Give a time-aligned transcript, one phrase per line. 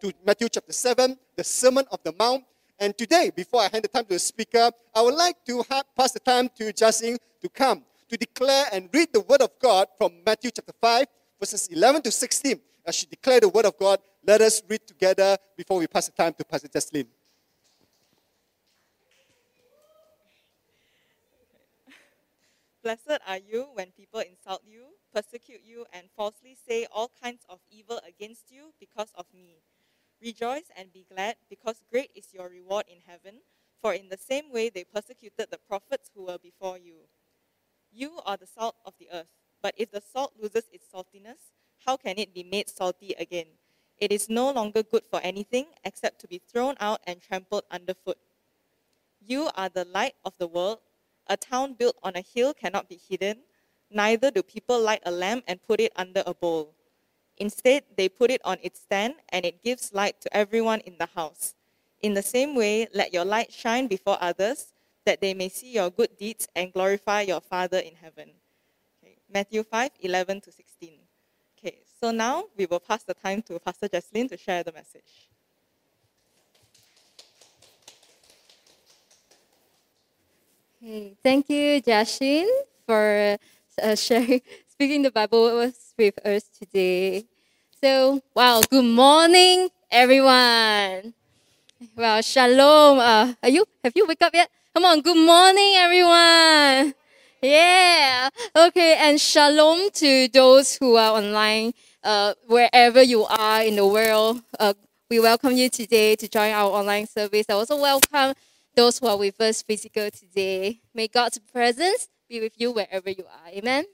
[0.00, 2.44] to Matthew chapter 7, the Sermon of the Mount.
[2.78, 5.64] And today, before I hand the time to the speaker, I would like to
[5.96, 9.88] pass the time to Justin to come to declare and read the Word of God
[9.96, 11.06] from Matthew chapter 5,
[11.40, 12.60] verses 11 to 16.
[12.86, 16.12] As she declared the Word of God, let us read together before we pass the
[16.12, 17.06] time to Pastor Jocelyn.
[22.82, 24.84] Blessed are you when people insult you,
[25.14, 29.58] persecute you, and falsely say all kinds of evil against you because of me.
[30.20, 33.40] Rejoice and be glad, because great is your reward in heaven,
[33.80, 36.96] for in the same way they persecuted the prophets who were before you.
[37.92, 39.28] You are the salt of the earth,
[39.62, 41.52] but if the salt loses its saltiness,
[41.86, 43.46] how can it be made salty again?
[43.98, 48.18] It is no longer good for anything except to be thrown out and trampled underfoot.
[49.24, 50.78] You are the light of the world.
[51.28, 53.38] A town built on a hill cannot be hidden,
[53.94, 56.74] neither do people light a lamp and put it under a bowl.
[57.38, 61.06] Instead, they put it on its stand, and it gives light to everyone in the
[61.06, 61.54] house.
[62.02, 64.72] In the same way, let your light shine before others,
[65.04, 68.30] that they may see your good deeds and glorify your Father in heaven.
[69.02, 69.16] Okay.
[69.32, 70.98] Matthew 5 11 to 16.
[71.58, 75.28] Okay, so now we will pass the time to Pastor Jesslyn to share the message.
[80.80, 82.46] Hey, thank you, Justin,
[82.86, 83.38] for
[83.82, 87.24] uh, sharing, speaking the Bible with us today.
[87.82, 91.14] So, wow, good morning, everyone.
[91.96, 92.98] Well, shalom.
[92.98, 93.64] Uh, are you?
[93.84, 94.50] Have you wake up yet?
[94.74, 95.00] Come on.
[95.00, 96.94] Good morning, everyone.
[97.42, 98.30] Yeah.
[98.56, 98.96] Okay.
[98.98, 104.42] And shalom to those who are online, uh, wherever you are in the world.
[104.58, 104.74] Uh,
[105.10, 107.46] we welcome you today to join our online service.
[107.48, 108.34] I also welcome
[108.74, 110.80] those who are with us physical today.
[110.94, 113.48] May God's presence be with you wherever you are.
[113.50, 113.84] Amen.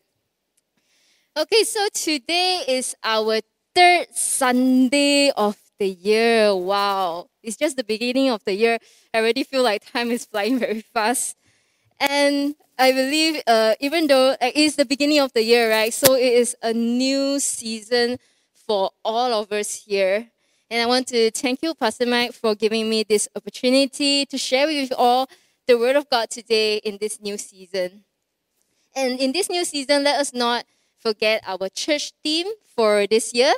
[1.37, 3.41] Okay, so today is our
[3.75, 6.55] third Sunday of the year.
[6.57, 7.29] Wow.
[7.43, 8.79] It's just the beginning of the year.
[9.13, 11.37] I already feel like time is flying very fast.
[12.01, 15.93] And I believe, uh, even though it is the beginning of the year, right?
[15.93, 18.17] So it is a new season
[18.55, 20.31] for all of us here.
[20.71, 24.67] And I want to thank you, Pastor Mike, for giving me this opportunity to share
[24.67, 25.29] with you all
[25.67, 28.05] the Word of God today in this new season.
[28.95, 30.65] And in this new season, let us not
[30.99, 33.55] forget our church theme for this year,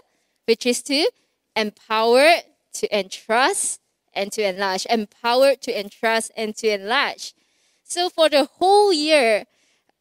[0.47, 1.11] which is to
[1.57, 2.43] empower,
[2.75, 3.81] to entrust,
[4.15, 4.87] and to enlarge.
[4.87, 7.35] Empower, to entrust, and to enlarge.
[7.83, 9.47] So for the whole year,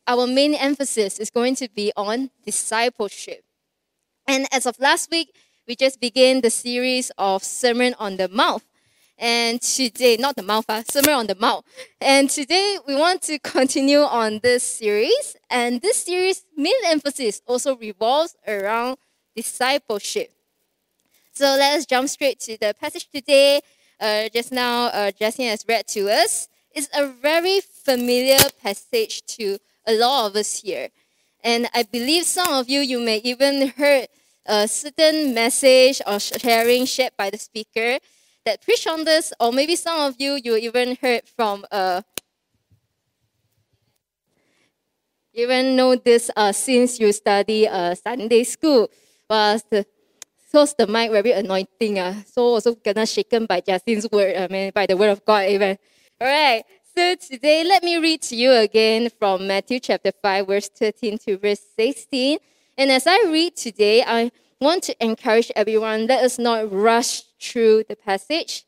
[0.08, 3.44] our main emphasis is going to be on discipleship.
[4.28, 5.34] And as of last week,
[5.68, 8.64] we just began the series of Sermon on the Mount.
[9.22, 11.64] And today, not the mouth, uh, Sermon on the mouth.
[12.02, 15.38] And today, we want to continue on this series.
[15.48, 18.98] And this series' main emphasis also revolves around
[19.36, 20.32] discipleship.
[21.34, 23.62] So let us jump straight to the passage today.
[24.00, 26.50] Uh, just now, uh, Justin has read to us.
[26.74, 30.90] It's a very familiar passage to a lot of us here.
[31.44, 34.08] And I believe some of you, you may even heard
[34.48, 38.00] a certain message or sharing shared by the speaker
[38.46, 42.02] that preached on this, or maybe some of you, you even heard from, uh,
[45.34, 48.90] even know this uh, since you study uh, Sunday school.
[49.30, 49.86] Was the
[50.52, 51.98] the mic very anointing.
[51.98, 55.48] Uh, so also gonna shaken by Justin's word, I mean by the word of God
[55.50, 55.78] even.
[56.22, 56.66] Alright.
[56.94, 61.38] So today let me read to you again from Matthew chapter 5, verse 13 to
[61.38, 62.38] verse 16.
[62.78, 67.84] And as I read today, I want to encourage everyone, let us not rush through
[67.90, 68.66] the passage.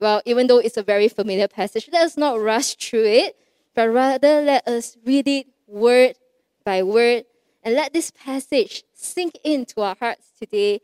[0.00, 3.36] Well, even though it's a very familiar passage, let us not rush through it,
[3.74, 6.16] but rather let us read it word
[6.64, 7.24] by word
[7.62, 10.80] and let this passage sink into our hearts today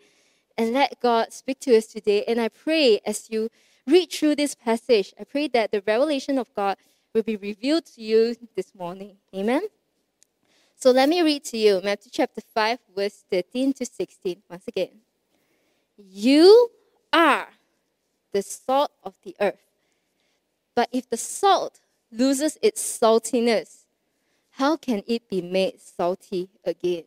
[0.58, 2.24] and let God speak to us today.
[2.26, 3.48] And I pray as you
[3.86, 6.76] read through this passage, I pray that the revelation of God
[7.14, 9.16] will be revealed to you this morning.
[9.34, 9.62] Amen.
[10.76, 14.42] So let me read to you Matthew chapter 5, verse 13 to 16.
[14.50, 14.90] Once again.
[15.96, 16.70] You
[17.12, 17.48] are
[18.32, 19.60] the salt of the earth.
[20.74, 21.80] But if the salt
[22.10, 23.84] loses its saltiness,
[24.52, 27.04] how can it be made salty again?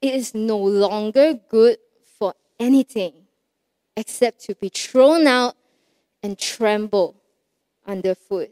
[0.00, 1.78] It is no longer good
[2.18, 3.14] for anything
[3.96, 5.56] except to be thrown out
[6.22, 7.16] and tremble
[7.86, 8.50] underfoot.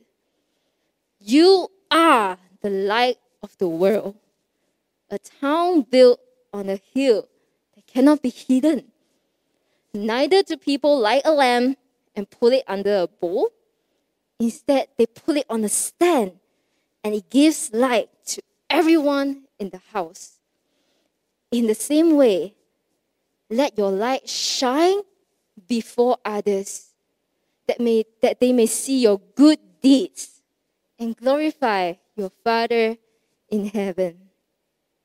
[1.18, 4.16] You are the light of the world,
[5.10, 6.20] a town built
[6.52, 7.28] on a hill
[7.74, 8.90] that cannot be hidden.
[9.92, 11.78] Neither do people light a lamp
[12.14, 13.50] and put it under a bowl.
[14.38, 16.32] Instead, they put it on a stand
[17.02, 20.38] and it gives light to everyone in the house.
[21.50, 22.54] In the same way,
[23.48, 25.00] let your light shine
[25.66, 26.86] before others,
[27.66, 30.40] that, may, that they may see your good deeds
[30.98, 32.96] and glorify your Father
[33.48, 34.18] in heaven.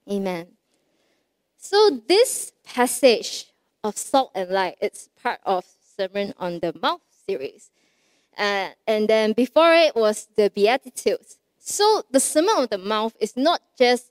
[0.09, 0.47] Amen.
[1.57, 3.47] So this passage
[3.85, 5.63] of salt and light, it's part of
[5.95, 7.69] Sermon on the Mount series.
[8.37, 11.37] Uh, and then before it was the Beatitudes.
[11.59, 14.07] So the Sermon on the Mount is not just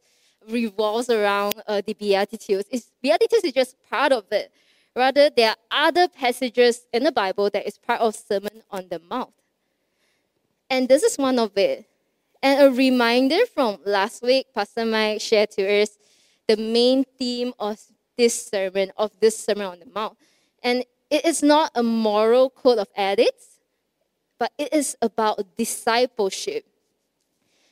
[0.49, 2.69] revolves around uh, the Beatitudes.
[2.71, 4.53] It's, Beatitudes is just part of it.
[4.94, 5.56] Rather, there are
[5.88, 9.35] other passages in the Bible that is part of Sermon on the Mount.
[10.71, 11.85] And this is one of it.
[12.41, 15.99] And a reminder from last week, Pastor Mike shared to us
[16.47, 17.81] the main theme of
[18.16, 20.16] this sermon, of this Sermon on the Mount.
[20.62, 23.61] And it is not a moral code of ethics,
[24.38, 26.64] but it is about discipleship.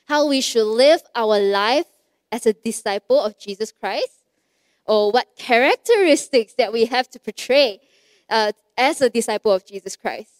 [0.06, 1.86] How we should live our life
[2.30, 4.24] as a disciple of Jesus Christ,
[4.84, 7.80] or what characteristics that we have to portray
[8.28, 10.30] uh, as a disciple of Jesus Christ.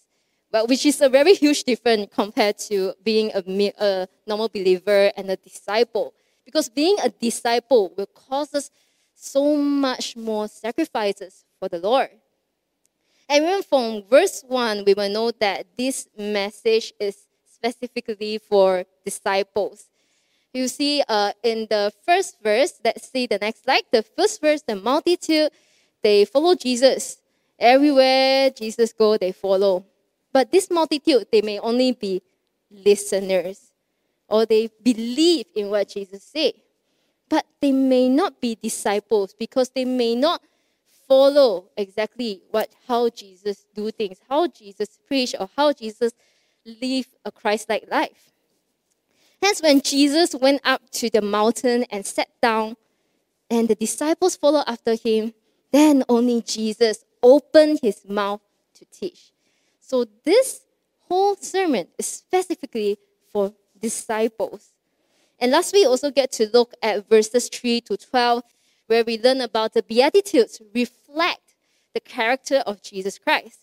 [0.51, 5.29] But which is a very huge difference compared to being a, a normal believer and
[5.31, 6.13] a disciple.
[6.45, 8.69] Because being a disciple will cause us
[9.15, 12.09] so much more sacrifices for the Lord.
[13.29, 17.17] And even from verse 1, we will know that this message is
[17.51, 19.85] specifically for disciples.
[20.53, 23.83] You see uh, in the first verse, let's see the next slide.
[23.91, 25.49] The first verse, the multitude,
[26.03, 27.17] they follow Jesus.
[27.57, 29.85] Everywhere Jesus go, they follow.
[30.31, 32.21] But this multitude, they may only be
[32.69, 33.71] listeners
[34.27, 36.53] or they believe in what Jesus said.
[37.33, 40.43] But they may not be disciples because they may not
[41.07, 46.13] follow exactly what how Jesus do things, how Jesus preach, or how Jesus
[46.63, 48.33] live a Christ-like life.
[49.41, 52.77] Hence, when Jesus went up to the mountain and sat down,
[53.49, 55.33] and the disciples followed after him,
[55.71, 58.41] then only Jesus opened his mouth
[58.75, 59.31] to teach.
[59.79, 60.61] So this
[61.09, 62.99] whole sermon is specifically
[63.31, 64.69] for disciples.
[65.43, 68.43] And last we also get to look at verses 3 to 12,
[68.87, 71.55] where we learn about the Beatitudes reflect
[71.93, 73.59] the character of Jesus Christ,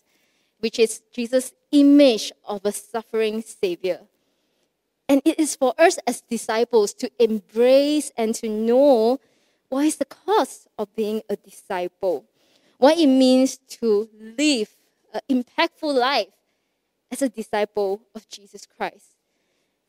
[0.59, 4.01] which is Jesus' image of a suffering Savior.
[5.09, 9.19] And it is for us as disciples to embrace and to know
[9.69, 12.25] what is the cost of being a disciple,
[12.77, 14.07] what it means to
[14.37, 14.69] live
[15.15, 16.27] an impactful life
[17.09, 19.15] as a disciple of Jesus Christ.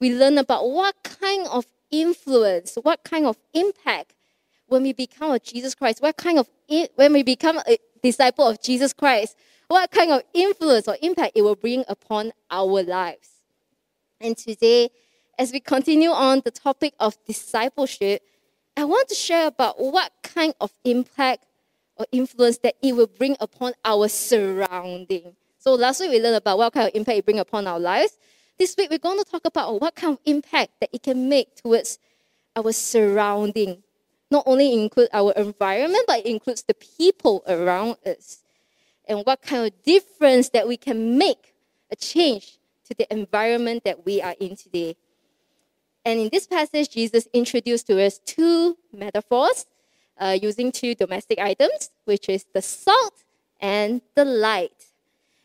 [0.01, 4.15] We learn about what kind of influence, what kind of impact
[4.67, 6.49] when we become a Jesus Christ, what kind of
[6.97, 9.37] when we become a disciple of Jesus Christ,
[9.69, 13.29] what kind of influence or impact it will bring upon our lives.
[14.21, 14.91] And today,
[15.39, 18.23] as we continue on the topic of discipleship,
[18.77, 21.45] I want to share about what kind of impact
[21.97, 25.37] or influence that it will bring upon our surrounding.
[25.59, 28.19] So last week we learned about what kind of impact it bring upon our lives.
[28.59, 31.57] This week we're going to talk about what kind of impact that it can make
[31.57, 31.99] towards
[32.55, 33.83] our surrounding.
[34.31, 38.39] Not only include our environment, but it includes the people around us.
[39.07, 41.55] And what kind of difference that we can make
[41.91, 42.59] a change
[42.89, 44.97] to the environment that we are in today.
[46.05, 49.67] And in this passage, Jesus introduced to us two metaphors
[50.19, 53.25] uh, using two domestic items, which is the salt
[53.61, 54.92] and the light.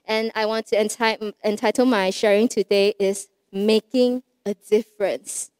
[0.08, 5.52] And I want to enti- entitle my sharing today is Making a Difference.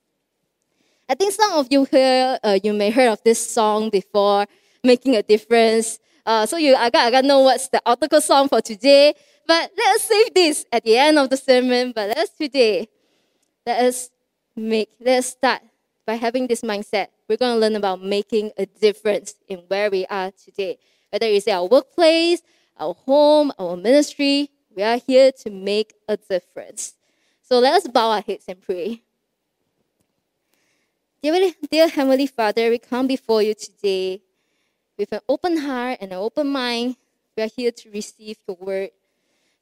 [1.10, 4.46] I think some of you here, uh, you may heard of this song before,
[4.86, 6.00] Making a Difference.
[6.26, 9.14] Uh, so you I got, I got know what's the article song for today.
[9.46, 11.92] But let us save this at the end of the sermon.
[11.94, 12.88] But let us today,
[13.66, 14.10] let us
[14.56, 15.62] make, let us start
[16.06, 17.08] by having this mindset.
[17.28, 20.78] We're going to learn about making a difference in where we are today.
[21.12, 22.42] Whether it's our workplace,
[22.80, 26.94] our home, our ministry, we are here to make a difference.
[27.42, 29.02] So let us bow our heads and pray.
[31.22, 34.22] Dear, dear Heavenly Father, we come before you today
[34.98, 36.96] with an open heart and an open mind.
[37.36, 38.90] We are here to receive your word.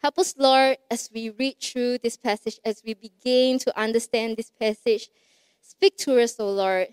[0.01, 4.51] Help us, Lord, as we read through this passage, as we begin to understand this
[4.51, 5.09] passage.
[5.61, 6.87] Speak to us, O oh Lord.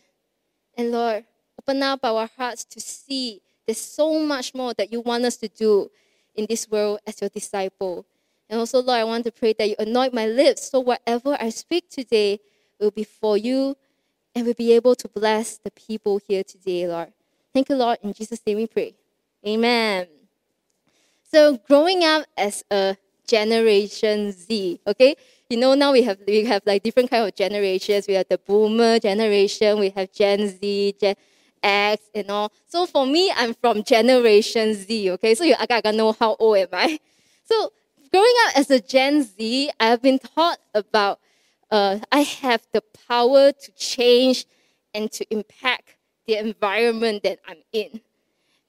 [0.76, 1.24] And Lord,
[1.60, 5.48] open up our hearts to see there's so much more that you want us to
[5.48, 5.90] do
[6.34, 8.06] in this world as your disciple.
[8.48, 11.50] And also, Lord, I want to pray that you anoint my lips so whatever I
[11.50, 12.40] speak today
[12.78, 13.76] will be for you
[14.34, 17.12] and will be able to bless the people here today, Lord.
[17.54, 17.98] Thank you, Lord.
[18.02, 18.94] In Jesus' name we pray.
[19.46, 20.06] Amen.
[21.22, 22.96] So growing up as a
[23.26, 25.16] Generation Z, okay?
[25.48, 28.06] You know now we have we have like different kind of generations.
[28.06, 31.14] We have the Boomer generation, we have Gen Z, Gen,
[31.62, 32.52] X and all.
[32.68, 35.34] So for me, I'm from Generation Z, okay?
[35.34, 36.98] So you I gotta know how old am I?
[37.44, 37.72] So
[38.12, 41.18] growing up as a Gen Z, I have been taught about
[41.70, 44.46] uh, I have the power to change
[44.94, 48.00] and to impact the environment that I'm in.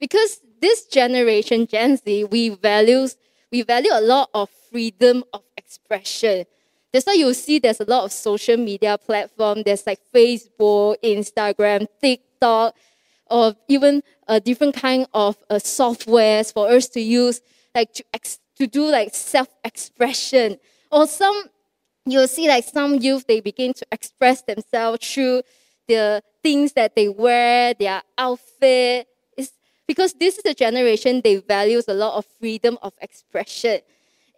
[0.00, 3.16] Because this generation, Gen Z, we values
[3.52, 6.44] we value a lot of freedom of expression.
[6.92, 9.62] That's why you'll see there's a lot of social media platform.
[9.64, 16.88] There's like Facebook, Instagram, TikTok, or even a different kind of uh, softwares for us
[16.88, 17.40] to use,
[17.74, 20.58] like to ex- to do like self-expression.
[20.90, 21.50] Or some
[22.06, 25.42] you'll see like some youth they begin to express themselves through
[25.88, 29.08] the things that they wear, their outfit.
[29.36, 29.52] It's
[29.86, 33.80] because this is a generation they values a lot of freedom of expression,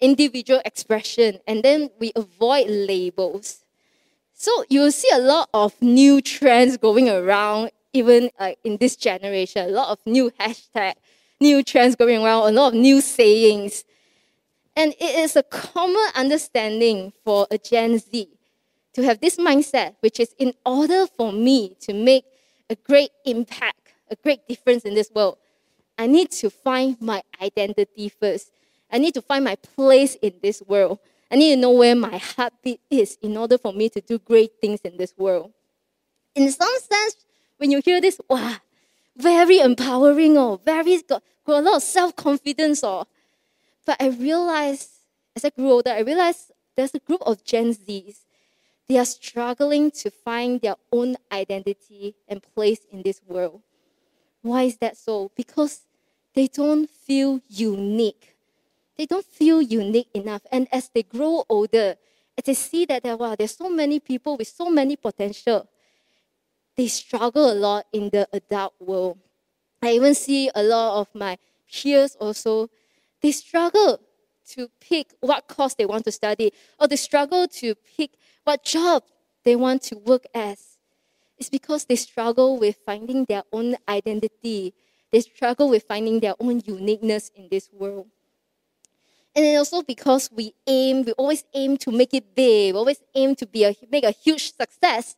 [0.00, 3.64] individual expression, and then we avoid labels.
[4.32, 9.68] So you'll see a lot of new trends going around, even uh, in this generation.
[9.68, 10.94] A lot of new hashtag,
[11.40, 13.84] new trends going around, a lot of new sayings.
[14.76, 18.28] And it is a common understanding for a Gen Z
[18.94, 22.24] to have this mindset, which is in order for me to make
[22.68, 25.38] a great impact, a great difference in this world,
[25.98, 28.52] I need to find my identity first.
[28.90, 30.98] I need to find my place in this world.
[31.30, 34.52] I need to know where my heartbeat is in order for me to do great
[34.60, 35.52] things in this world.
[36.34, 37.16] In some sense,
[37.58, 38.56] when you hear this, wow,
[39.16, 43.06] very empowering or very got, got a lot of self-confidence or
[43.86, 44.90] but I realized
[45.36, 48.24] as I grew older, I realized there's a group of Gen Zs.
[48.88, 53.62] They are struggling to find their own identity and place in this world.
[54.42, 55.30] Why is that so?
[55.36, 55.82] Because
[56.34, 58.36] they don't feel unique.
[58.96, 60.42] They don't feel unique enough.
[60.50, 61.96] And as they grow older,
[62.38, 65.68] as they see that there, wow, there's so many people with so many potential,
[66.76, 69.18] they struggle a lot in the adult world.
[69.82, 71.38] I even see a lot of my
[71.70, 72.68] peers also
[73.22, 74.00] they struggle
[74.50, 78.12] to pick what course they want to study, or they struggle to pick
[78.44, 79.02] what job
[79.44, 80.78] they want to work as.
[81.38, 84.74] It's because they struggle with finding their own identity.
[85.12, 88.06] They struggle with finding their own uniqueness in this world.
[89.34, 93.02] And then also because we aim, we always aim to make it big, we always
[93.14, 95.14] aim to be a, make a huge success,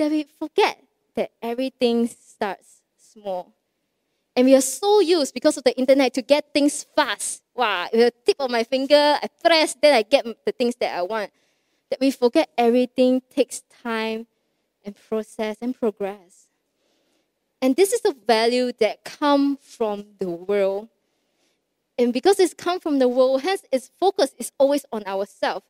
[0.00, 0.82] that we forget
[1.14, 3.52] that everything starts small.
[4.34, 7.42] And we are so used because of the internet to get things fast.
[7.54, 10.96] Wow, with a tip of my finger, I press, then I get the things that
[10.96, 11.30] I want.
[11.90, 14.26] That we forget everything takes time
[14.84, 16.48] and process and progress.
[17.60, 20.88] And this is the value that come from the world.
[21.98, 25.66] And because it's come from the world, hence its focus is always on ourselves.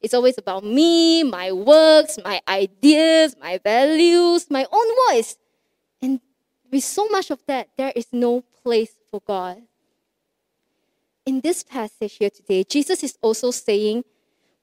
[0.00, 5.36] It's always about me, my works, my ideas, my values, my own voice.
[6.00, 6.20] And
[6.70, 9.62] with so much of that, there is no place for God.
[11.26, 14.04] In this passage here today, Jesus is also saying,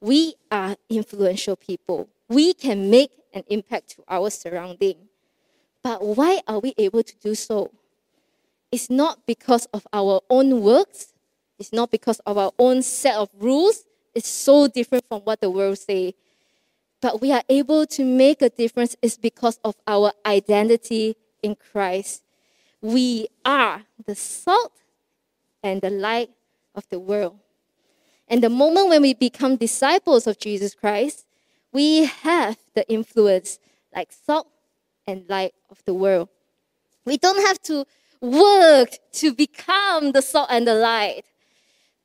[0.01, 2.09] we are influential people.
[2.29, 4.95] We can make an impact to our surrounding.
[5.83, 7.71] But why are we able to do so?
[8.71, 11.13] It's not because of our own works.
[11.59, 13.86] It's not because of our own set of rules.
[14.17, 16.15] It's so different from what the world say.
[17.01, 22.23] But we are able to make a difference is because of our identity in Christ.
[22.81, 24.73] We are the salt
[25.61, 26.31] and the light
[26.73, 27.37] of the world.
[28.27, 31.27] And the moment when we become disciples of Jesus Christ,
[31.71, 33.59] we have the influence
[33.95, 34.47] like salt
[35.05, 36.29] and light of the world.
[37.05, 37.85] We don't have to
[38.19, 41.21] work to become the salt and the light.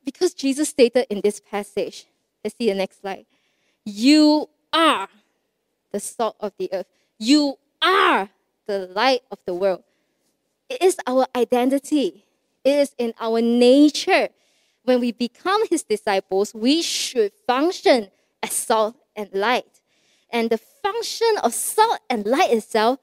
[0.04, 2.06] Because Jesus stated in this passage,
[2.44, 3.26] let's see the next slide.
[3.84, 5.08] You are
[5.92, 6.86] the salt of the earth.
[7.18, 8.30] You are
[8.66, 9.82] the light of the world.
[10.68, 12.24] It is our identity,
[12.64, 14.28] it is in our nature.
[14.84, 18.10] When we become his disciples, we should function
[18.42, 19.80] as salt and light.
[20.30, 22.98] And the function of salt and light itself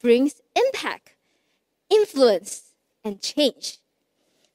[0.00, 1.14] brings impact,
[1.90, 2.72] influence,
[3.04, 3.79] and change.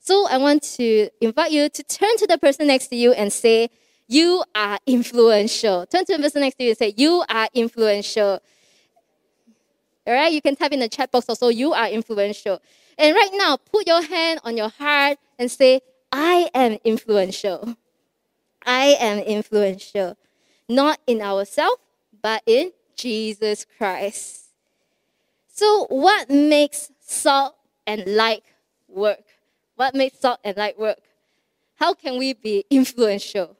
[0.05, 3.33] So I want to invite you to turn to the person next to you and
[3.33, 3.71] say,
[4.07, 5.87] You are influential.
[5.87, 8.39] Turn to the person next to you and say, You are influential.
[10.05, 12.61] All right, you can type in the chat box also, you are influential.
[12.99, 15.81] And right now, put your hand on your heart and say,
[16.11, 17.75] I am influential.
[18.63, 20.17] I am influential.
[20.69, 21.81] Not in ourselves,
[22.21, 24.51] but in Jesus Christ.
[25.47, 27.55] So, what makes salt
[27.87, 28.43] and light
[28.87, 29.24] work?
[29.75, 30.99] What makes salt and light work?
[31.75, 33.57] How can we be influential?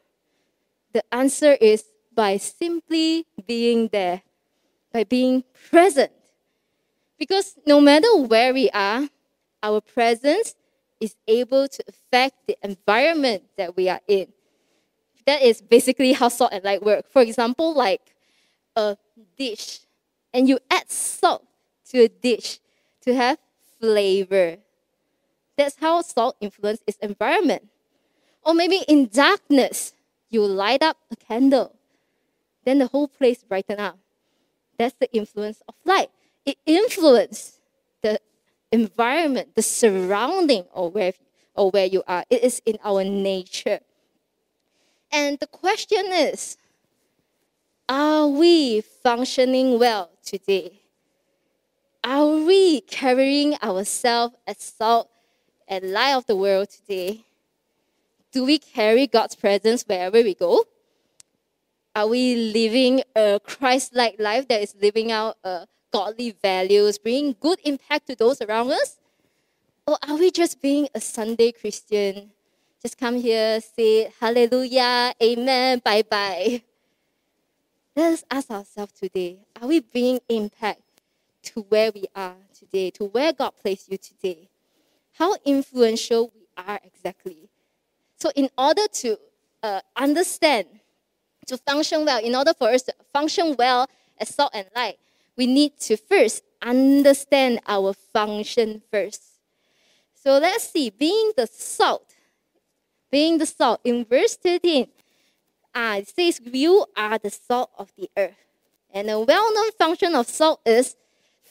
[0.94, 4.24] The answer is by simply being there,
[4.94, 6.12] by being present
[7.18, 9.08] Because no matter where we are,
[9.64, 10.56] our presence
[11.00, 14.28] is able to affect the environment that we are in.
[15.26, 17.10] That is basically how salt and light work.
[17.10, 18.16] For example, like
[18.76, 18.98] a
[19.38, 19.82] dish,
[20.34, 21.46] and you add salt
[21.92, 22.60] to a dish
[23.02, 23.40] to have
[23.80, 24.58] flavor.
[25.58, 27.70] That's how salt influences its environment.
[28.44, 29.94] Or maybe in darkness,
[30.30, 31.76] you light up a candle,
[32.66, 33.98] then the whole place brighten up.
[34.78, 36.10] That's the influence of light.
[36.46, 37.60] It influences
[38.02, 38.20] the
[38.72, 41.14] environment, the surrounding of where,
[41.56, 42.26] or where you are.
[42.30, 43.80] It is in our nature.
[45.12, 46.58] And the question is,
[47.88, 50.82] are we functioning well today?
[52.04, 55.10] Are we carrying ourselves as salt
[55.68, 57.26] and light of the world today?
[58.32, 60.66] Do we carry God's presence wherever we go?
[61.96, 67.36] Are we living a Christ like life that is living out uh, godly values, bringing
[67.40, 68.98] good impact to those around us?
[69.88, 72.32] Or are we just being a Sunday Christian?
[72.82, 76.62] Just come here, say hallelujah, amen, bye bye.
[77.96, 80.82] Let us ask ourselves today are we bringing impact
[81.44, 84.50] to where we are today, to where God placed you today?
[85.18, 87.50] How influential we are exactly.
[88.20, 89.18] So, in order to
[89.64, 90.68] uh, understand,
[91.48, 94.98] to function well, in order for us to function well as salt and light,
[95.38, 99.24] we need to first understand our function first.
[100.14, 102.14] So, let's see, being the salt,
[103.12, 104.88] being the salt, in verse 13,
[105.74, 108.36] uh, it says, You are the salt of the earth.
[108.92, 110.96] And a well known function of salt is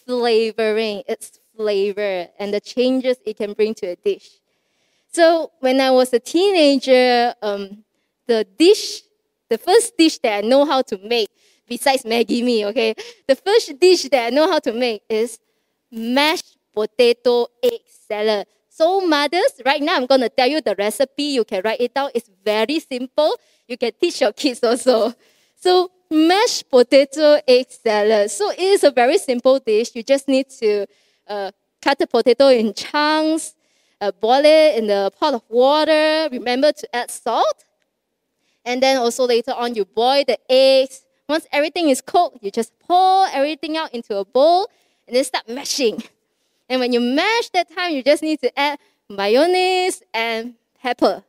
[0.07, 4.41] flavoring, its flavor, and the changes it can bring to a dish.
[5.13, 7.85] So when I was a teenager, um,
[8.27, 9.03] the dish,
[9.49, 11.31] the first dish that I know how to make,
[11.69, 12.95] besides Maggi mee, okay,
[13.29, 15.39] the first dish that I know how to make is
[15.91, 18.47] mashed potato egg salad.
[18.69, 21.23] So mothers, right now I'm going to tell you the recipe.
[21.23, 22.11] You can write it down.
[22.13, 23.37] It's very simple.
[23.69, 25.15] You can teach your kids also.
[25.55, 28.33] So mashed potato egg salad.
[28.33, 29.95] So it is a very simple dish.
[29.95, 30.87] You just need to
[31.29, 31.51] uh,
[31.83, 33.55] cut the potato in chunks,
[34.01, 36.29] uh, boil it in the pot of water.
[36.31, 37.65] Remember to add salt.
[38.65, 41.05] And then also later on, you boil the eggs.
[41.29, 44.69] Once everything is cooked, you just pour everything out into a bowl
[45.07, 46.03] and then start mashing.
[46.69, 51.23] And when you mash that time, you just need to add mayonnaise and pepper.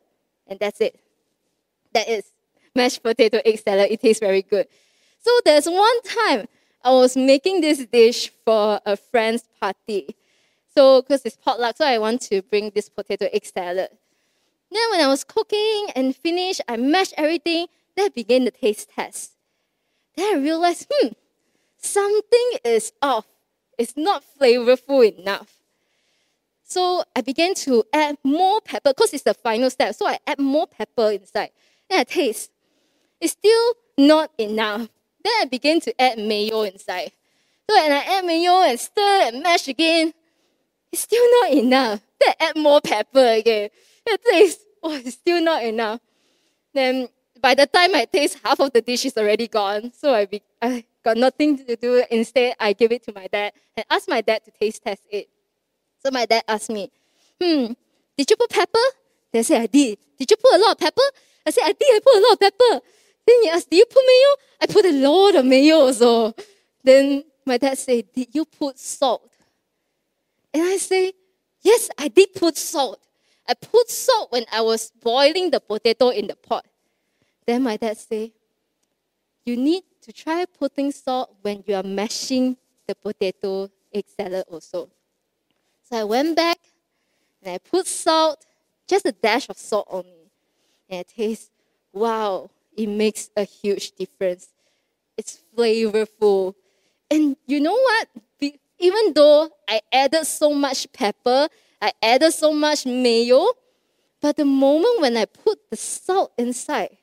[0.46, 0.98] And that's it.
[1.92, 2.24] That is
[2.74, 3.90] mashed potato egg salad.
[3.90, 4.66] It tastes very good.
[5.18, 6.46] So there's one time
[6.86, 10.14] I was making this dish for a friend's party.
[10.72, 13.88] So, because it's potluck, so I want to bring this potato egg salad.
[14.70, 17.66] Then, when I was cooking and finished, I mashed everything.
[17.96, 19.32] Then I began the taste test.
[20.16, 21.08] Then I realized, hmm,
[21.76, 23.26] something is off.
[23.76, 25.54] It's not flavorful enough.
[26.62, 29.96] So I began to add more pepper because it's the final step.
[29.96, 31.50] So I add more pepper inside.
[31.90, 32.52] Then I taste.
[33.20, 34.88] It's still not enough.
[35.26, 37.10] Then I began to add mayo inside.
[37.68, 40.14] So when I add mayo and stir and mash again,
[40.92, 42.00] it's still not enough.
[42.20, 43.70] Then I add more pepper again.
[44.06, 45.98] It tastes, oh, it's still not enough.
[46.72, 47.08] Then
[47.42, 49.90] by the time I taste, half of the dish is already gone.
[49.98, 52.04] So I, be, I got nothing to do.
[52.08, 55.28] Instead, I give it to my dad and ask my dad to taste test it.
[56.04, 56.92] So my dad asked me,
[57.42, 57.72] hmm,
[58.16, 58.78] did you put pepper?
[59.32, 59.98] They said, I did.
[60.20, 61.02] Did you put a lot of pepper?
[61.44, 61.96] I said, I did.
[61.96, 62.86] I put a lot of pepper.
[63.26, 64.36] Then he asked, did you put mayo?
[64.60, 66.34] I put a lot of mayo also.
[66.82, 69.30] Then my dad said, did you put salt?
[70.54, 71.12] And I say,
[71.62, 73.00] yes, I did put salt.
[73.48, 76.66] I put salt when I was boiling the potato in the pot.
[77.46, 78.32] Then my dad say,
[79.44, 84.88] you need to try putting salt when you are mashing the potato egg salad also.
[85.88, 86.58] So I went back
[87.42, 88.44] and I put salt,
[88.88, 90.30] just a dash of salt only.
[90.88, 91.50] And it tastes,
[91.92, 94.48] wow, it makes a huge difference.
[95.16, 96.54] It's flavorful.
[97.10, 98.08] And you know what?
[98.78, 101.48] Even though I added so much pepper,
[101.80, 103.52] I added so much mayo,
[104.20, 106.98] but the moment when I put the salt inside,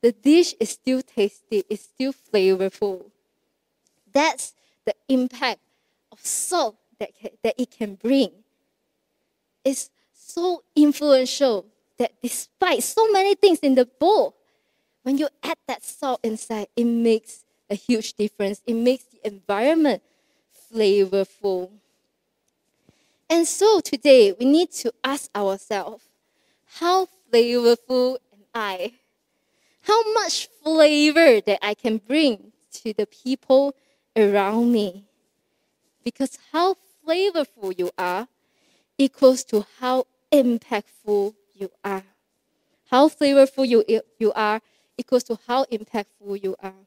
[0.00, 3.10] the dish is still tasty, it's still flavorful.
[4.12, 5.60] That's the impact
[6.10, 7.10] of salt that,
[7.42, 8.30] that it can bring.
[9.64, 11.66] It's so influential
[11.98, 14.34] that despite so many things in the bowl,
[15.02, 18.62] when you add that salt inside, it makes a huge difference.
[18.66, 20.02] It makes the environment
[20.72, 21.70] flavorful.
[23.28, 26.04] And so today we need to ask ourselves
[26.66, 28.94] how flavorful am I?
[29.82, 33.74] How much flavor that I can bring to the people
[34.16, 35.06] around me?
[36.04, 38.28] Because how flavorful you are
[38.98, 42.04] equals to how impactful you are.
[42.90, 43.84] How flavorful you,
[44.18, 44.62] you are
[45.02, 46.82] equals to how impactful you are.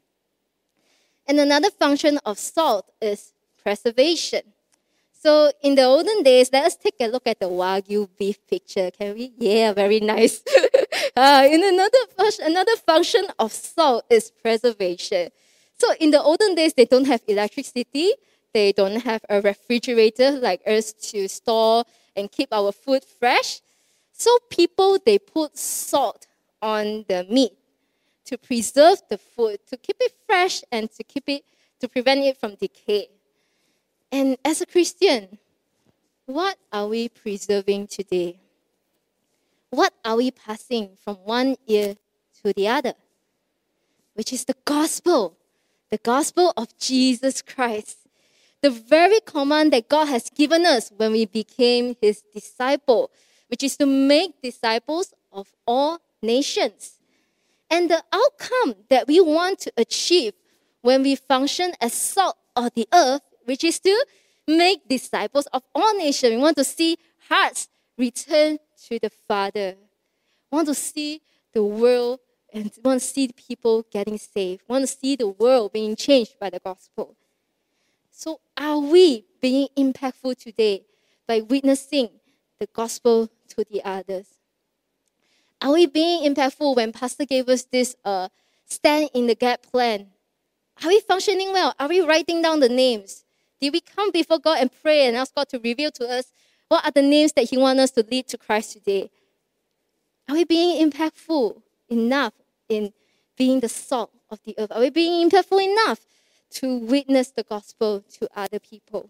[1.27, 4.43] And another function of salt is preservation.
[5.23, 8.91] So in the olden days, let us take a look at the Wagyu beef picture.
[8.91, 9.33] Can we?
[9.37, 10.43] Yeah, very nice.
[11.15, 12.03] uh, in another,
[12.43, 15.29] another function of salt is preservation.
[15.79, 18.13] So in the olden days, they don't have electricity.
[18.53, 21.83] They don't have a refrigerator like us to store
[22.15, 23.61] and keep our food fresh.
[24.13, 26.27] So people, they put salt
[26.61, 27.53] on the meat
[28.25, 31.43] to preserve the food, to keep it fresh and to keep it,
[31.79, 33.09] to prevent it from decay.
[34.11, 35.37] And as a Christian,
[36.25, 38.39] what are we preserving today?
[39.69, 41.95] What are we passing from one ear
[42.43, 42.93] to the other?
[44.13, 45.37] Which is the gospel,
[45.91, 47.97] the gospel of Jesus Christ.
[48.61, 53.11] The very command that God has given us when we became his disciple,
[53.47, 56.94] which is to make disciples of all nations.
[57.69, 60.33] And the outcome that we want to achieve
[60.81, 64.05] when we function as salt of the earth which is to
[64.47, 66.31] make disciples of all nations.
[66.35, 66.97] We want to see
[67.29, 69.75] hearts return to the Father.
[70.51, 71.21] We want to see
[71.53, 72.19] the world
[72.53, 74.63] and want to see people getting saved.
[74.67, 77.15] We want to see the world being changed by the gospel.
[78.11, 80.85] So, are we being impactful today
[81.27, 82.09] by witnessing
[82.59, 84.27] the gospel to the others?
[85.61, 88.29] Are we being impactful when Pastor gave us this uh,
[88.65, 90.07] stand in the gap plan?
[90.83, 91.73] Are we functioning well?
[91.79, 93.23] Are we writing down the names?
[93.61, 96.25] Did we come before God and pray and ask God to reveal to us
[96.67, 99.09] what are the names that He wants us to lead to Christ today?
[100.27, 102.33] Are we being impactful enough
[102.67, 102.91] in
[103.37, 104.71] being the salt of the earth?
[104.71, 105.99] Are we being impactful enough
[106.51, 109.09] to witness the gospel to other people?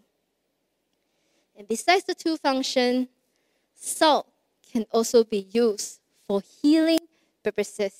[1.56, 3.08] And besides the two functions,
[3.74, 4.26] salt
[4.70, 7.00] can also be used for healing
[7.42, 7.92] purposes.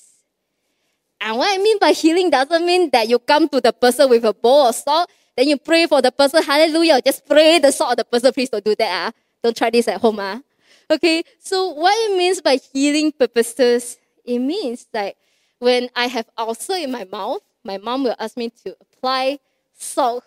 [1.19, 4.23] And what I mean by healing doesn't mean that you come to the person with
[4.23, 6.99] a bowl of salt then you pray for the person, hallelujah.
[6.99, 8.33] Just pray the salt of the person.
[8.33, 9.13] Please don't do that.
[9.13, 9.17] Ah.
[9.43, 10.17] Don't try this at home.
[10.19, 10.41] Ah.
[10.89, 15.15] Okay, so what it means by healing purposes, it means that
[15.59, 19.37] when I have ulcer in my mouth, my mom will ask me to apply
[19.73, 20.23] salt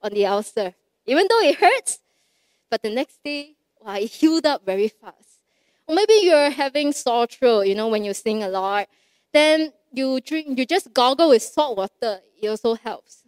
[0.00, 0.74] on the ulcer.
[1.06, 1.98] Even though it hurts,
[2.70, 5.25] but the next day, wow, it healed up very fast.
[5.88, 8.88] Or maybe you're having sore throat, you know, when you sing a lot.
[9.32, 12.20] Then you drink, you just gargle with salt water.
[12.40, 13.22] It also helps.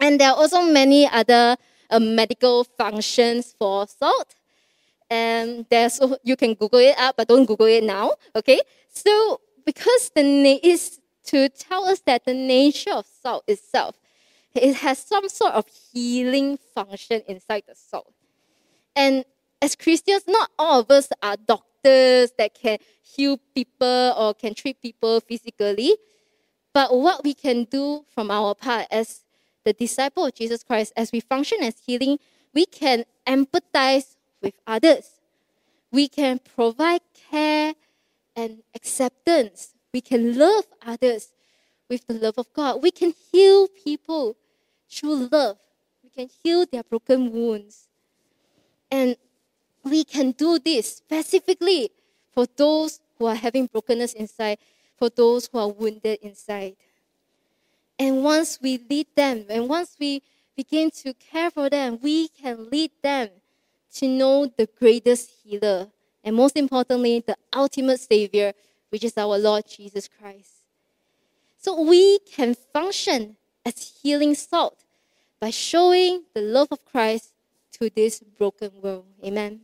[0.00, 1.56] And there are also many other
[1.90, 4.34] uh, medical functions for salt.
[5.10, 8.12] And there's you can Google it up, but don't Google it now.
[8.34, 8.60] Okay.
[8.88, 13.96] So because the na- is to tell us that the nature of salt itself,
[14.54, 18.12] it has some sort of healing function inside the salt.
[18.96, 19.24] And
[19.64, 24.80] as Christians, not all of us are doctors that can heal people or can treat
[24.82, 25.96] people physically.
[26.74, 29.24] But what we can do from our part as
[29.64, 32.18] the disciple of Jesus Christ, as we function as healing,
[32.52, 35.12] we can empathize with others.
[35.90, 37.00] We can provide
[37.30, 37.72] care
[38.36, 39.72] and acceptance.
[39.94, 41.32] We can love others
[41.88, 42.82] with the love of God.
[42.82, 44.36] We can heal people
[44.90, 45.56] through love.
[46.02, 47.88] We can heal their broken wounds.
[48.90, 49.16] And
[49.84, 51.90] we can do this specifically
[52.32, 54.58] for those who are having brokenness inside,
[54.96, 56.76] for those who are wounded inside.
[57.98, 60.22] And once we lead them, and once we
[60.56, 63.28] begin to care for them, we can lead them
[63.94, 65.88] to know the greatest healer,
[66.24, 68.52] and most importantly, the ultimate Savior,
[68.88, 70.50] which is our Lord Jesus Christ.
[71.58, 74.84] So we can function as healing salt
[75.40, 77.32] by showing the love of Christ
[77.72, 79.06] to this broken world.
[79.24, 79.60] Amen.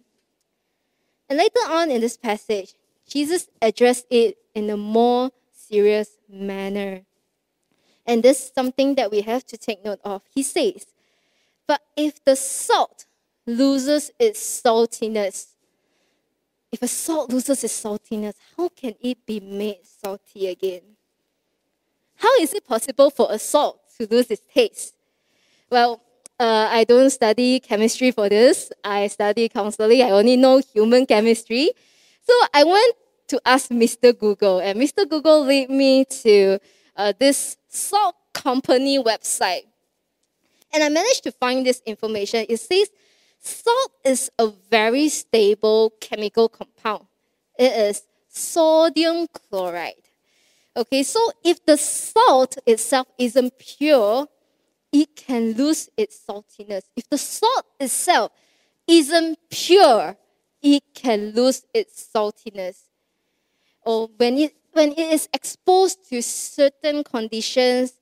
[1.30, 2.74] And later on in this passage,
[3.08, 7.02] Jesus addressed it in a more serious manner.
[8.04, 10.22] And this is something that we have to take note of.
[10.34, 10.86] He says,
[11.68, 13.06] But if the salt
[13.46, 15.54] loses its saltiness,
[16.72, 20.82] if a salt loses its saltiness, how can it be made salty again?
[22.16, 24.94] How is it possible for a salt to lose its taste?
[25.70, 26.02] Well,
[26.40, 28.72] uh, I don't study chemistry for this.
[28.83, 30.00] I study counseling.
[30.00, 31.70] I only know human chemistry.
[32.22, 32.94] So I went
[33.29, 34.18] to ask Mr.
[34.18, 35.09] Google, and Mr.
[35.09, 36.59] Google led me to
[36.96, 39.68] uh, this salt company website.
[40.72, 42.46] And I managed to find this information.
[42.48, 42.88] It says
[43.38, 47.05] salt is a very stable chemical compound.
[47.59, 50.09] It is sodium chloride.
[50.74, 54.26] Okay, so if the salt itself isn't pure,
[54.92, 56.83] it can lose its saltiness.
[56.96, 58.33] If the salt itself
[58.87, 60.16] isn't pure,
[60.62, 62.83] it can lose its saltiness.
[63.83, 67.94] Or when it when it is exposed to certain conditions,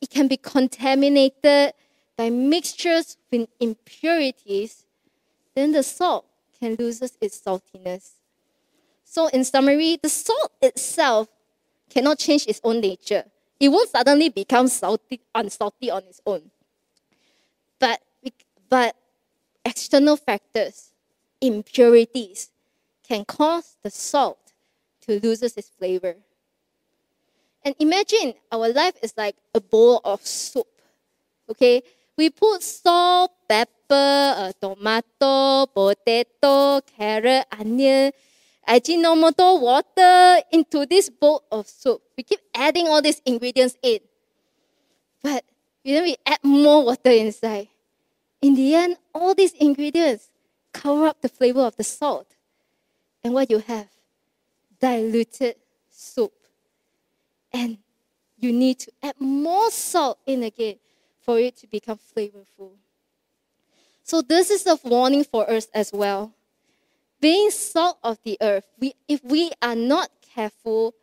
[0.00, 1.72] it can be contaminated
[2.16, 4.84] by mixtures with impurities,
[5.54, 6.26] then the salt
[6.58, 8.10] can lose its saltiness.
[9.04, 11.28] So, in summary, the salt itself
[11.88, 13.24] cannot change its own nature.
[13.60, 16.50] It won't suddenly become salty, unsalty on its own.
[17.78, 18.00] But,
[18.68, 18.94] but
[19.64, 20.92] external factors,
[21.40, 22.50] impurities,
[23.02, 24.52] can cause the salt
[25.02, 26.16] to lose its flavor.
[27.64, 30.66] And imagine our life is like a bowl of soup.
[31.50, 31.82] Okay?
[32.16, 38.12] We put salt, pepper, uh, tomato, potato, carrot, onion,
[38.68, 42.02] Ajinomoto, water into this bowl of soup.
[42.16, 44.00] We keep adding all these ingredients in.
[45.22, 45.44] But
[45.82, 47.68] then we add more water inside.
[48.42, 50.28] In the end, all these ingredients
[50.72, 52.36] cover up the flavor of the salt.
[53.24, 53.88] And what you have?
[54.78, 55.56] Diluted
[55.90, 56.34] soup.
[57.50, 57.78] And
[58.38, 60.76] you need to add more salt in again
[61.22, 62.72] for it to become flavorful.
[64.04, 66.34] So this is a warning for us as well
[67.20, 70.94] being salt of the earth, we, if we are not careful,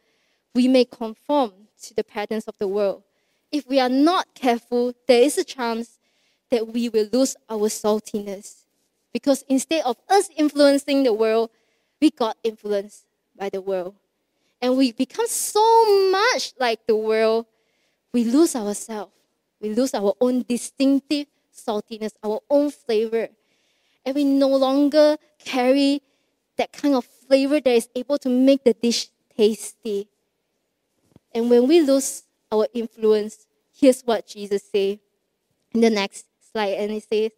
[0.53, 1.51] we may conform
[1.83, 3.03] to the patterns of the world.
[3.51, 5.99] If we are not careful, there is a chance
[6.49, 8.65] that we will lose our saltiness.
[9.13, 11.49] Because instead of us influencing the world,
[12.01, 13.05] we got influenced
[13.37, 13.95] by the world.
[14.61, 17.45] And we become so much like the world,
[18.13, 19.11] we lose ourselves.
[19.61, 23.29] We lose our own distinctive saltiness, our own flavor
[24.05, 26.01] and we no longer carry
[26.57, 30.07] that kind of flavor that is able to make the dish tasty.
[31.33, 34.97] And when we lose our influence, here's what Jesus says
[35.73, 36.75] in the next slide.
[36.75, 37.31] And he says,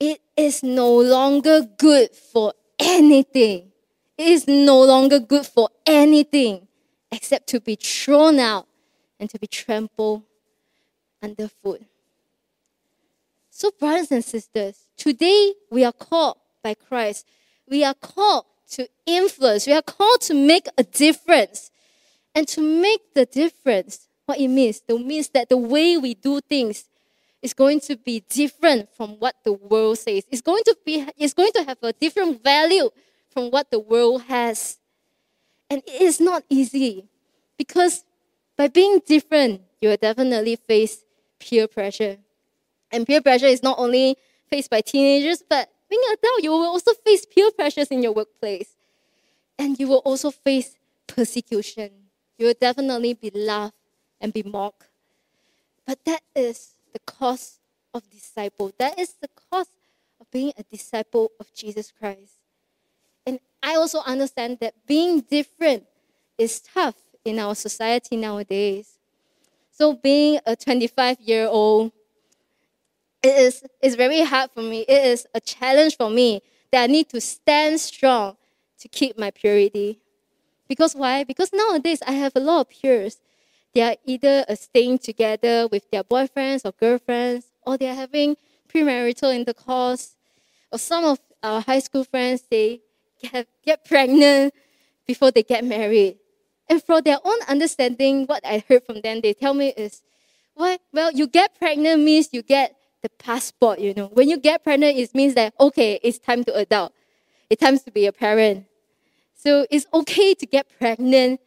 [0.00, 3.72] It is no longer good for anything.
[4.16, 6.68] It is no longer good for anything
[7.12, 8.66] except to be thrown out
[9.20, 10.22] and to be trampled
[11.22, 11.82] underfoot.
[13.58, 17.24] So, brothers and sisters, today we are called by Christ.
[17.66, 19.66] We are called to influence.
[19.66, 21.70] We are called to make a difference.
[22.34, 26.42] And to make the difference, what it means, it means that the way we do
[26.42, 26.84] things
[27.40, 30.24] is going to be different from what the world says.
[30.30, 32.90] It's going to be it's going to have a different value
[33.30, 34.76] from what the world has.
[35.70, 37.08] And it is not easy
[37.56, 38.04] because
[38.54, 40.98] by being different, you will definitely face
[41.40, 42.18] peer pressure.
[42.96, 44.16] And peer pressure is not only
[44.48, 48.12] faced by teenagers, but being an adult, you will also face peer pressures in your
[48.12, 48.70] workplace.
[49.58, 51.90] And you will also face persecution.
[52.38, 53.74] You will definitely be laughed
[54.18, 54.88] and be mocked.
[55.86, 57.60] But that is the cost
[57.92, 58.72] of disciple.
[58.78, 59.70] That is the cost
[60.18, 62.38] of being a disciple of Jesus Christ.
[63.26, 65.84] And I also understand that being different
[66.38, 68.98] is tough in our society nowadays.
[69.70, 71.92] So being a 25 year old
[73.26, 74.80] it is it's very hard for me.
[74.82, 78.36] It is a challenge for me that I need to stand strong
[78.78, 80.00] to keep my purity.
[80.68, 81.24] Because why?
[81.24, 83.18] Because nowadays I have a lot of peers.
[83.74, 88.36] They are either staying together with their boyfriends or girlfriends, or they are having
[88.72, 90.16] premarital intercourse.
[90.72, 92.80] Or some of our high school friends, they
[93.20, 94.54] get, get pregnant
[95.06, 96.18] before they get married.
[96.68, 100.02] And for their own understanding, what I heard from them, they tell me is,
[100.56, 102.74] well, well, you get pregnant means you get
[103.06, 104.08] the passport, you know.
[104.12, 106.92] When you get pregnant, it means that, okay, it's time to adult.
[107.48, 108.66] It's time to be a parent.
[109.36, 111.40] So it's okay to get pregnant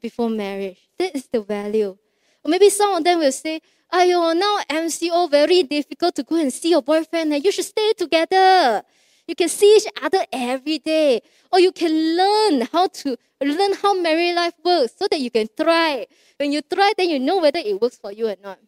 [0.00, 0.80] before marriage.
[0.98, 1.96] That is the value.
[2.42, 3.60] Or maybe some of them will say,
[3.92, 7.44] Ayo, now MCO very difficult to go and see your boyfriend.
[7.44, 8.82] You should stay together.
[9.28, 11.20] You can see each other every day.
[11.52, 15.48] Or you can learn how to learn how married life works so that you can
[15.54, 16.06] try.
[16.38, 18.58] When you try, then you know whether it works for you or not.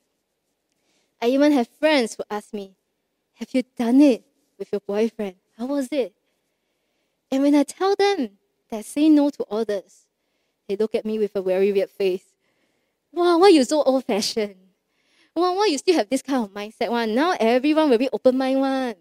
[1.27, 2.77] I even have friends who ask me,
[3.35, 4.23] Have you done it
[4.61, 5.35] with your boyfriend?
[5.59, 6.15] How was it?
[7.33, 8.39] And when I tell them
[8.71, 10.07] that I say no to others,
[10.69, 12.23] they look at me with a very weird face.
[13.11, 14.55] Wow, why are you so old fashioned?
[15.35, 17.13] Wow, why you still have this kind of mindset one?
[17.13, 18.95] Now everyone will be open minded one.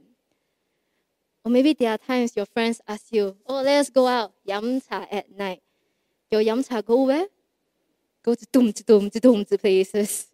[1.44, 5.06] Or maybe there are times your friends ask you, oh, let's go out, yum cha
[5.12, 5.62] at night.
[6.32, 7.28] Your yum cha go where?
[8.24, 10.26] Go to dum to dum to dum to places.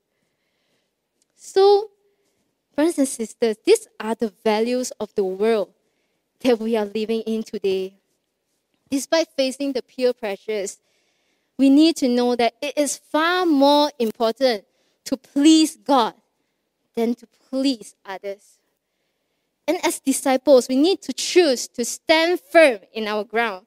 [1.44, 1.90] So,
[2.76, 5.74] brothers and sisters, these are the values of the world
[6.42, 7.96] that we are living in today.
[8.92, 10.78] Despite facing the peer pressures,
[11.58, 14.66] we need to know that it is far more important
[15.06, 16.14] to please God
[16.96, 18.60] than to please others.
[19.68, 23.66] And as disciples, we need to choose to stand firm in our ground,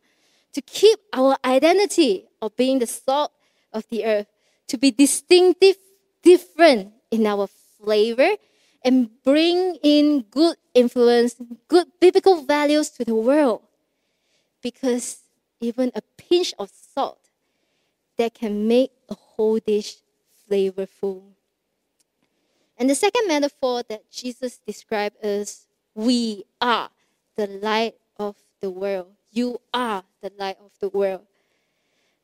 [0.52, 3.32] to keep our identity of being the salt
[3.72, 4.28] of the earth,
[4.68, 5.74] to be distinctive,
[6.22, 7.48] different in our
[7.84, 8.36] flavor,
[8.84, 11.36] and bring in good influence,
[11.68, 13.62] good biblical values to the world.
[14.62, 15.20] Because
[15.60, 17.30] even a pinch of salt
[18.16, 19.96] that can make a whole dish
[20.48, 21.22] flavorful.
[22.76, 26.90] And the second metaphor that Jesus described is we are
[27.36, 29.08] the light of the world.
[29.30, 31.22] You are the light of the world.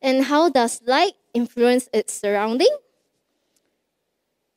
[0.01, 2.75] And how does light influence its surrounding?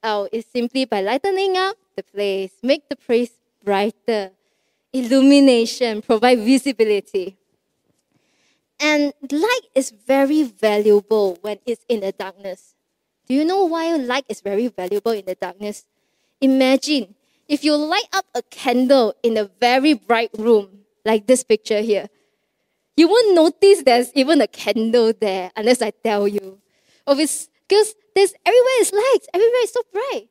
[0.06, 3.30] Oh, it's simply by lightening up the place, make the place
[3.64, 4.32] brighter,
[4.92, 7.38] illumination, provide visibility.
[8.78, 12.74] And light is very valuable when it's in the darkness.
[13.26, 15.86] Do you know why light is very valuable in the darkness?
[16.38, 17.14] Imagine
[17.48, 22.10] if you light up a candle in a very bright room, like this picture here.
[22.94, 26.60] You won't notice there's even a candle there unless I tell you.
[27.68, 30.29] Because there's everywhere is lights, everywhere is so bright.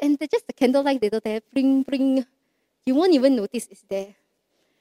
[0.00, 2.26] And just the candlelight little there, bring, bring.
[2.86, 4.14] You won't even notice it's there.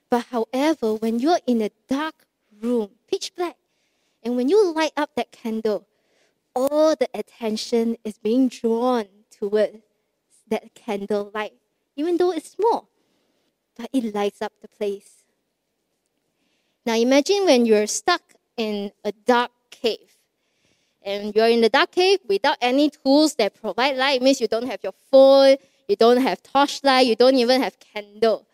[0.09, 2.25] But however, when you're in a dark
[2.61, 3.57] room, pitch black.
[4.23, 5.87] And when you light up that candle,
[6.55, 9.81] all the attention is being drawn toward
[10.49, 11.53] that candle light,
[11.95, 12.89] even though it's small,
[13.75, 15.23] but it lights up the place.
[16.85, 20.16] Now imagine when you're stuck in a dark cave.
[21.07, 24.19] And you're in the dark cave without any tools that provide light.
[24.19, 25.55] It means you don't have your phone,
[25.87, 28.45] you don't have torchlight, you don't even have candle.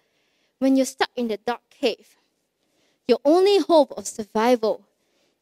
[0.60, 2.16] When you're stuck in the dark cave,
[3.08, 4.86] your only hope of survival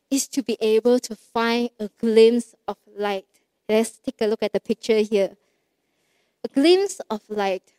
[0.09, 3.27] is to be able to find a glimpse of light.
[3.67, 5.35] Let's take a look at the picture here.
[6.45, 7.73] A glimpse of light.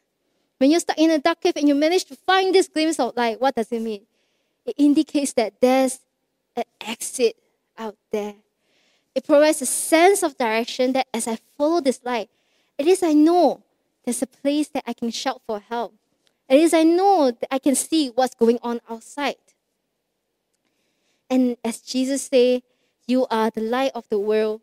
[0.59, 3.17] When you're stuck in a dark cave and you manage to find this glimpse of
[3.17, 4.03] light, what does it mean?
[4.67, 6.01] It indicates that there's
[6.55, 7.37] an exit
[7.79, 8.35] out there.
[9.15, 12.31] It provides a sense of direction that as I follow this light,
[12.79, 13.63] at least I know
[14.05, 15.95] there's a place that I can shout for help.
[16.49, 19.37] At least I know that I can see what's going on outside.
[21.31, 22.63] And as Jesus said,
[23.07, 24.61] you are the light of the world,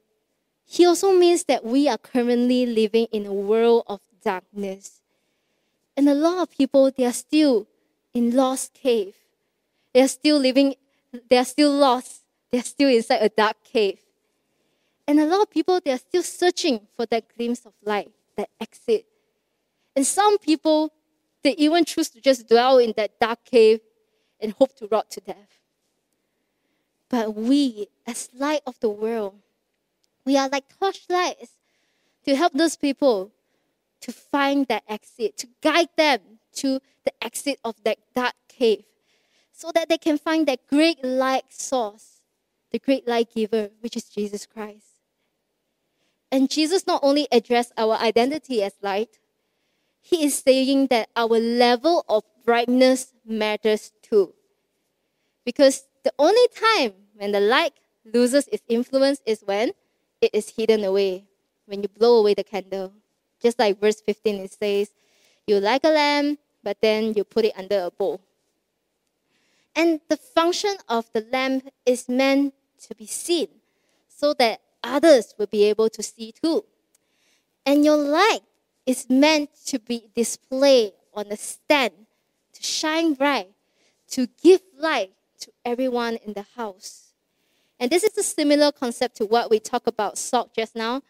[0.65, 5.01] he also means that we are currently living in a world of darkness.
[5.97, 7.67] And a lot of people, they are still
[8.13, 9.15] in lost cave.
[9.93, 10.75] They are still living,
[11.27, 12.21] they are still lost.
[12.51, 13.99] They are still inside a dark cave.
[15.09, 18.51] And a lot of people, they are still searching for that glimpse of light, that
[18.61, 19.07] exit.
[19.95, 20.93] And some people,
[21.43, 23.79] they even choose to just dwell in that dark cave
[24.39, 25.57] and hope to rot to death.
[27.09, 29.33] But we, as light of the world,
[30.25, 31.53] we are like torchlights
[32.25, 33.31] to help those people
[34.01, 36.19] to find that exit, to guide them
[36.57, 38.83] to the exit of that dark cave,
[39.51, 42.21] so that they can find that great light source,
[42.69, 44.88] the great light giver, which is Jesus Christ.
[46.31, 49.19] And Jesus not only addressed our identity as light,
[50.01, 54.33] he is saying that our level of brightness matters too.
[55.45, 57.73] Because the only time when the light
[58.05, 59.71] loses its influence is when
[60.21, 61.25] it is hidden away,
[61.65, 62.93] when you blow away the candle.
[63.41, 64.91] Just like verse 15, it says,
[65.47, 68.21] You light a lamp, but then you put it under a bowl.
[69.75, 72.53] And the function of the lamp is meant
[72.87, 73.47] to be seen
[74.07, 76.65] so that others will be able to see too.
[77.65, 78.41] And your light
[78.85, 81.93] is meant to be displayed on a stand
[82.53, 83.49] to shine bright,
[84.09, 85.11] to give light
[85.41, 87.13] to everyone in the house.
[87.79, 91.01] And this is a similar concept to what we talked about salt just now,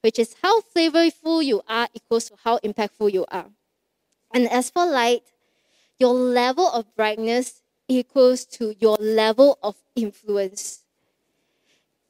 [0.00, 3.46] which is how flavorful you are equals to how impactful you are.
[4.32, 5.22] And as for light,
[5.98, 10.80] your level of brightness equals to your level of influence.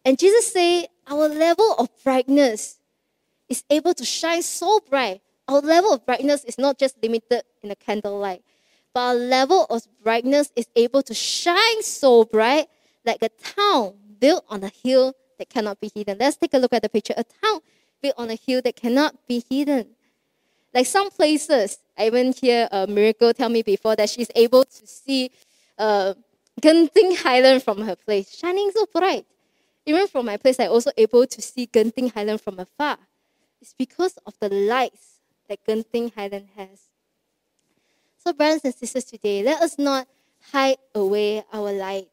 [0.05, 2.79] And Jesus said, our level of brightness
[3.49, 5.23] is able to shine so bright.
[5.49, 8.43] Our level of brightness is not just limited in the candlelight,
[8.93, 12.67] but our level of brightness is able to shine so bright
[13.05, 16.19] like a town built on a hill that cannot be hidden.
[16.19, 17.15] Let's take a look at the picture.
[17.17, 17.61] A town
[18.03, 19.87] built on a hill that cannot be hidden.
[20.75, 24.87] Like some places, I even hear a miracle tell me before that she's able to
[24.87, 25.31] see
[25.79, 26.15] uh,
[26.61, 29.27] Genting Highland from her place, shining so bright.
[29.87, 32.99] Even from my place, I'm also able to see Genting Highland from afar.
[33.63, 36.81] It's because of the lights that Genting Highland has.
[38.19, 40.09] So, brothers and sisters, today, let us not
[40.53, 42.11] hide away our light.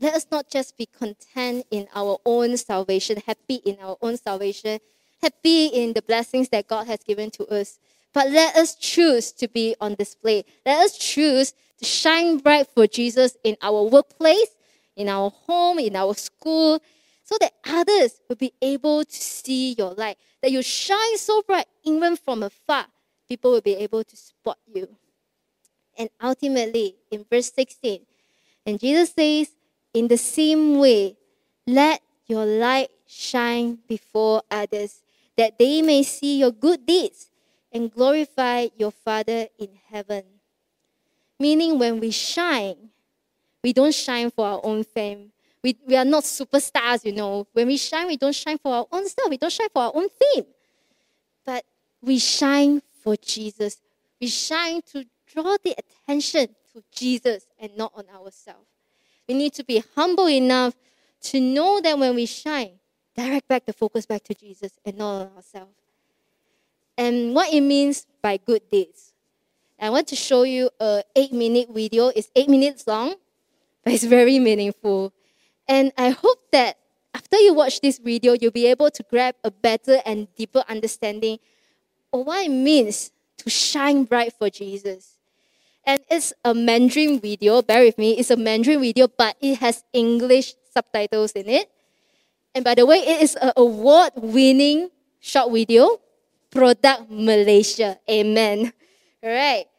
[0.00, 4.80] Let us not just be content in our own salvation, happy in our own salvation,
[5.20, 7.78] happy in the blessings that God has given to us.
[8.14, 10.44] But let us choose to be on display.
[10.64, 14.48] Let us choose to shine bright for Jesus in our workplace,
[15.00, 16.80] in our home, in our school,
[17.24, 20.18] so that others will be able to see your light.
[20.42, 22.86] That you shine so bright, even from afar,
[23.28, 24.88] people will be able to spot you.
[25.96, 28.00] And ultimately, in verse 16,
[28.66, 29.50] and Jesus says,
[29.94, 31.16] In the same way,
[31.66, 35.02] let your light shine before others,
[35.36, 37.30] that they may see your good deeds
[37.72, 40.24] and glorify your Father in heaven.
[41.38, 42.90] Meaning, when we shine,
[43.62, 45.32] we don't shine for our own fame.
[45.62, 47.46] We, we are not superstars, you know.
[47.52, 49.28] When we shine, we don't shine for our own stuff.
[49.28, 50.46] We don't shine for our own fame.
[51.44, 51.64] But
[52.00, 53.76] we shine for Jesus.
[54.20, 58.66] We shine to draw the attention to Jesus and not on ourselves.
[59.28, 60.74] We need to be humble enough
[61.22, 62.72] to know that when we shine,
[63.14, 65.74] direct back the focus back to Jesus and not on ourselves.
[66.96, 69.12] And what it means by good deeds.
[69.78, 72.08] I want to show you a eight minute video.
[72.08, 73.14] It's eight minutes long,
[73.84, 75.12] but it's very meaningful.
[75.68, 76.78] And I hope that
[77.14, 81.38] after you watch this video, you'll be able to grab a better and deeper understanding
[82.12, 85.16] of what it means to shine bright for Jesus.
[85.84, 89.82] And it's a Mandarin video, bear with me, it's a Mandarin video, but it has
[89.92, 91.70] English subtitles in it.
[92.54, 96.00] And by the way, it is an award winning short video,
[96.50, 97.98] Product Malaysia.
[98.10, 98.72] Amen.
[99.22, 99.69] All right.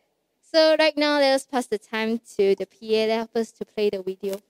[0.53, 3.07] So, right now, let us pass the time to the PA.
[3.07, 4.41] Let us to play the video.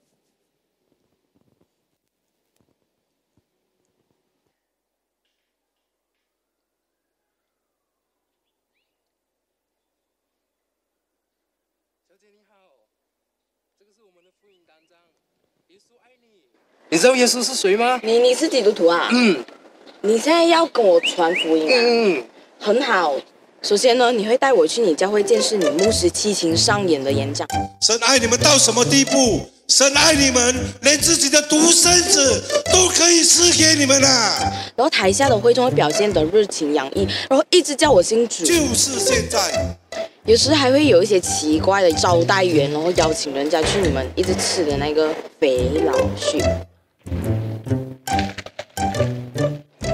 [12.08, 12.54] 小姐你好，
[13.78, 14.98] 这个是我们的福音单张。
[15.68, 16.42] 耶稣爱你。
[16.88, 18.00] 你知道耶稣是谁吗？
[18.02, 19.08] 你你是基督徒啊？
[19.12, 19.44] 嗯
[20.00, 21.78] 你现在要跟我传福音啊？
[21.78, 22.28] 嗯，
[22.58, 23.14] 很好。
[23.62, 27.46] 首先呢，你会带我去你教会见识你牧师七情上演的演讲。
[27.80, 29.40] 神爱你们到什么地步？
[29.68, 32.42] 神爱你们，连自己的独生子
[32.72, 34.52] 都可以赐给你们啊！
[34.74, 38.44] 然后台下的会众会表现得热情洋溢，然后一直叫我信主。
[38.44, 39.76] 就是现在，
[40.24, 46.44] 有时还会有一些奇怪的招待员，然后邀请人家去你们一直吃的那个肥佬血。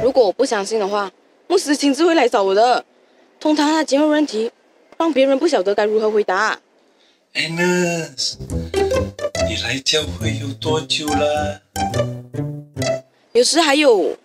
[0.02, 1.12] 如果我不相信的话，
[1.46, 2.82] 牧师亲自会来找我的。
[3.40, 4.50] 通常他结婚问题，
[4.96, 6.58] 让别人不晓得该如何回答。
[7.34, 8.34] Agnes，
[9.48, 11.62] 你来教会有多久了？
[13.32, 14.16] 有时还有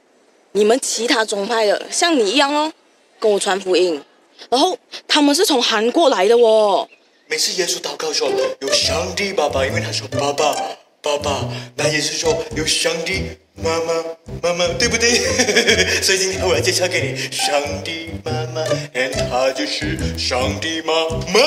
[0.54, 2.74] 你们其他宗派的，像你一样哦，
[3.20, 4.02] 跟我传福音，
[4.50, 4.76] 然后
[5.08, 6.90] 他们是从韩国来的哦。
[7.28, 8.28] 每次耶稣祷告说
[8.62, 10.56] 有上帝爸爸，因为他说爸爸
[11.02, 13.94] 爸爸，那也是说有上帝妈妈
[14.42, 15.10] 妈妈，对不对？
[16.02, 18.62] 所以今天我要介绍给你上帝妈妈
[18.94, 20.94] ，and 他就是上帝妈
[21.32, 21.40] 妈。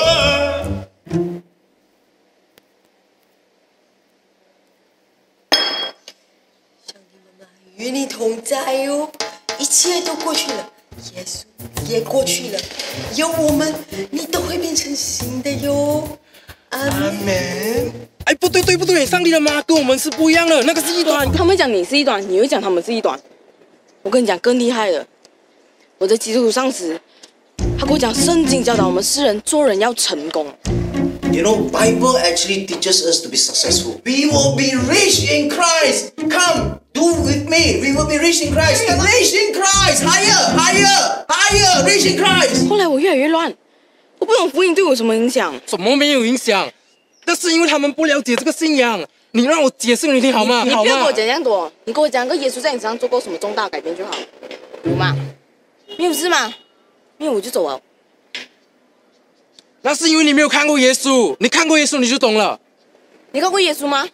[6.85, 7.45] 上帝妈妈
[7.75, 9.11] 与你同在哟，
[9.59, 10.69] 一切都过去了，
[11.15, 11.43] 耶稣
[11.89, 12.59] 也过去了，
[13.15, 13.73] 有我们，
[14.11, 16.17] 你都会变成新的哟。
[16.69, 16.79] 阿
[17.25, 17.91] 门。
[18.25, 19.05] 哎，不对，对不对？
[19.05, 21.31] 上帝的妈跟我们是不一样的，那个是异端。
[21.31, 23.17] 他们讲你是一端，你会讲他们是一端。
[24.01, 25.05] 我跟你讲更厉害的，
[25.97, 26.99] 我的基督徒上司，
[27.79, 30.45] 他跟我讲圣经教导我们世人做人要成功。
[31.31, 34.01] You know, Bible actually teaches us to be successful.
[34.03, 36.13] We will be rich in Christ.
[36.17, 37.79] Come, do with me.
[37.81, 38.83] We will be rich in Christ.
[38.89, 40.03] Rich in Christ.
[40.03, 41.85] Higher, higher, higher.
[41.85, 42.67] Rich in Christ.
[42.67, 43.53] 后来我越来越乱，
[44.19, 45.53] 我不懂福音对我有什么影响。
[45.65, 46.69] 怎么没有影响？
[47.25, 49.03] 那是因为他们不了解这个信仰。
[49.31, 50.65] 你让我解释给你听好吗？
[50.71, 51.11] 好吗你不要跟我？
[51.11, 54.13] 讲这样多，你跟我讲个耶稣在你身上做过什么重大改变就好。
[54.83, 55.15] 有吗？
[55.97, 56.53] 没有事吗？
[57.17, 57.79] 没有我就走了。
[59.81, 62.59] 那是因为你没有看过耶稣，你看过耶稣你就懂了。
[63.31, 64.07] 你看过耶稣吗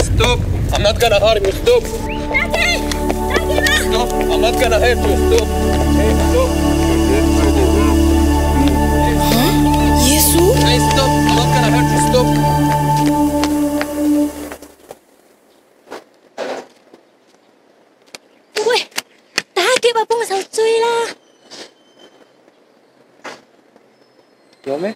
[0.00, 0.40] ？Stop!
[0.72, 1.52] I'm not gonna harm you.
[1.52, 2.97] Stop!
[3.88, 4.12] stop.
[4.12, 5.16] I'm not gonna hurt you.
[5.28, 5.48] Stop.
[5.98, 6.50] Hey, stop.
[9.32, 9.52] Huh?
[10.08, 10.42] Yesu?
[10.64, 11.10] Hey, stop.
[11.28, 12.00] I'm not gonna hurt you.
[12.08, 12.28] Stop.
[24.66, 24.94] Yo me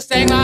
[0.00, 0.41] Stop,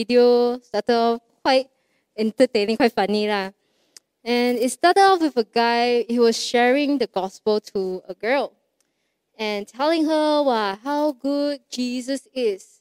[0.00, 1.68] video started off quite
[2.16, 3.52] entertaining, quite funny lah.
[4.24, 8.52] And it started off with a guy, he was sharing the gospel to a girl
[9.36, 12.80] and telling her wow, how good Jesus is.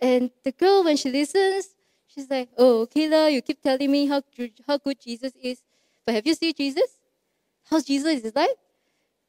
[0.00, 1.68] And the girl, when she listens,
[2.06, 4.22] she's like, Oh, Kayla, you keep telling me how,
[4.66, 5.60] how good Jesus is.
[6.04, 6.88] But have you seen Jesus?
[7.68, 8.56] How's Jesus is like?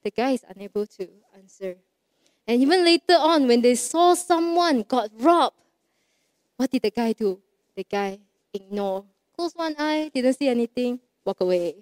[0.03, 1.75] The guy is unable to answer.
[2.47, 5.55] And even later on, when they saw someone got robbed,
[6.61, 7.39] what did the guy do?
[7.75, 8.19] The guy
[8.53, 9.05] ignored,
[9.35, 11.73] closed one eye, didn't see anything, walk away.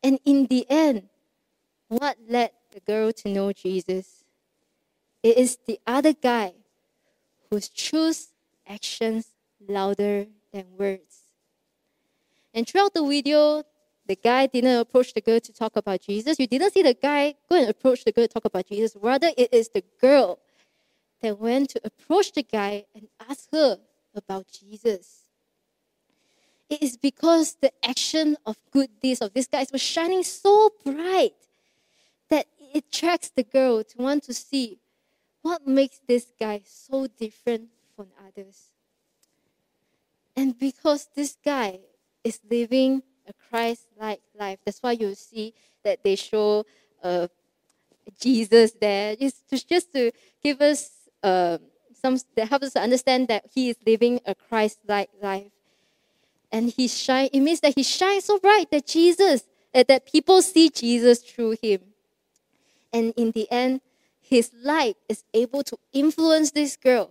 [0.00, 1.08] And in the end,
[1.88, 4.22] what led the girl to know Jesus?
[5.24, 6.52] It is the other guy
[7.50, 8.28] whose choose
[8.64, 9.26] actions
[9.68, 11.22] louder than words.
[12.54, 13.64] And throughout the video,
[14.06, 16.38] the guy didn't approach the girl to talk about Jesus.
[16.38, 18.96] You didn't see the guy go and approach the girl to talk about Jesus.
[19.02, 20.38] Rather, it is the girl
[21.22, 23.78] that went to approach the guy and ask her
[24.14, 25.24] about Jesus.
[26.68, 31.34] It is because the action of good deeds of these guys was shining so bright
[32.28, 34.78] that it attracts the girl to want to see
[35.42, 38.72] what makes this guy so different from others.
[40.34, 41.78] And because this guy
[42.24, 45.54] is living a Christ-like life, that's why you see
[45.84, 46.66] that they show
[47.02, 47.28] uh,
[48.20, 50.10] Jesus there, just to, just to
[50.42, 50.90] give us
[51.22, 51.58] uh,
[52.00, 55.52] some that helps us to understand that he is living a Christ-like life.
[56.52, 57.28] And he shine.
[57.32, 61.80] It means that he shines so bright that Jesus, that people see Jesus through him.
[62.92, 63.80] And in the end,
[64.20, 67.10] his light is able to influence this girl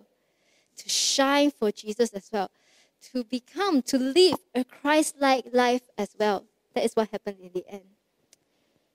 [0.77, 2.49] to shine for Jesus as well,
[3.13, 6.45] to become, to live a Christ like life as well.
[6.73, 7.83] That is what happened in the end.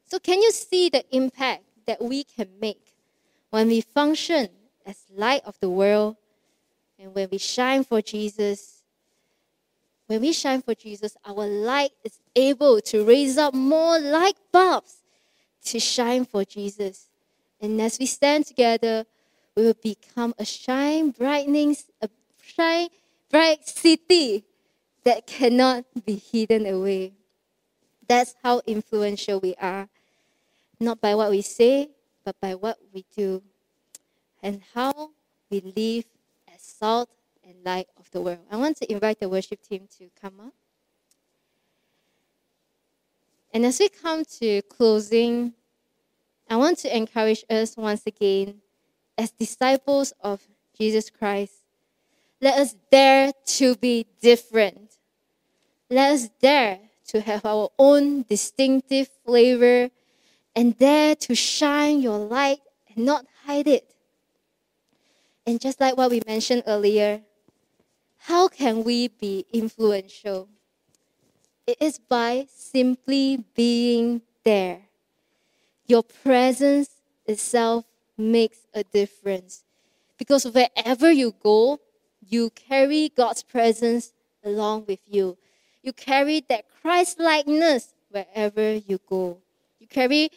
[0.04, 2.94] So, can you see the impact that we can make
[3.50, 4.48] when we function
[4.86, 6.16] as light of the world
[6.98, 8.82] and when we shine for Jesus?
[10.06, 14.96] When we shine for Jesus, our light is able to raise up more light bulbs
[15.66, 17.08] to shine for Jesus.
[17.60, 19.06] And as we stand together,
[19.54, 22.08] we will become a shine, brightening, a
[22.42, 22.88] shine,
[23.30, 24.44] bright city
[25.04, 27.12] that cannot be hidden away.
[28.08, 29.88] That's how influential we are.
[30.80, 31.90] Not by what we say,
[32.24, 33.42] but by what we do.
[34.42, 35.10] And how
[35.50, 36.04] we live
[36.52, 37.10] as salt
[37.44, 38.40] and light of the world.
[38.50, 40.54] I want to invite the worship team to come up.
[43.52, 45.54] And as we come to closing,
[46.48, 48.60] I want to encourage us once again
[49.18, 50.40] as disciples of
[50.78, 51.54] Jesus Christ.
[52.40, 54.92] Let us dare to be different.
[55.90, 56.78] Let us dare
[57.08, 59.90] to have our own distinctive flavor
[60.54, 63.94] and dare to shine your light and not hide it.
[65.46, 67.22] And just like what we mentioned earlier,
[68.18, 70.48] how can we be influential?
[71.66, 74.82] It is by simply being there.
[75.86, 76.90] Your presence
[77.26, 77.84] itself
[78.16, 79.64] makes a difference.
[80.18, 81.80] Because wherever you go,
[82.28, 84.12] you carry God's presence
[84.44, 85.38] along with you.
[85.82, 89.38] You carry that Christ likeness wherever you go.
[89.78, 90.30] You carry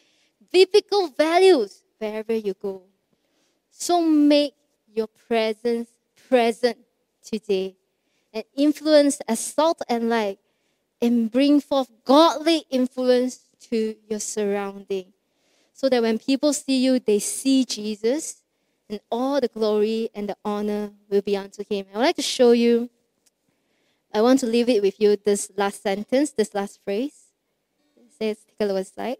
[0.51, 2.83] biblical values wherever you go.
[3.69, 4.53] So make
[4.93, 5.89] your presence
[6.29, 6.77] present
[7.23, 7.75] today
[8.33, 10.39] and influence as salt and light
[11.01, 13.39] and bring forth godly influence
[13.69, 15.13] to your surrounding
[15.73, 18.41] so that when people see you, they see Jesus
[18.89, 21.85] and all the glory and the honor will be unto him.
[21.93, 22.89] I would like to show you,
[24.13, 27.25] I want to leave it with you this last sentence, this last phrase.
[27.97, 29.17] It says, take a look slide.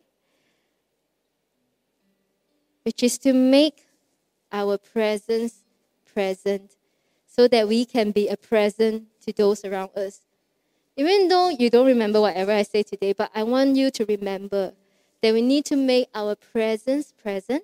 [2.83, 3.81] Which is to make
[4.51, 5.62] our presence
[6.13, 6.75] present
[7.25, 10.21] so that we can be a present to those around us.
[10.95, 14.73] Even though you don't remember whatever I say today, but I want you to remember
[15.21, 17.63] that we need to make our presence present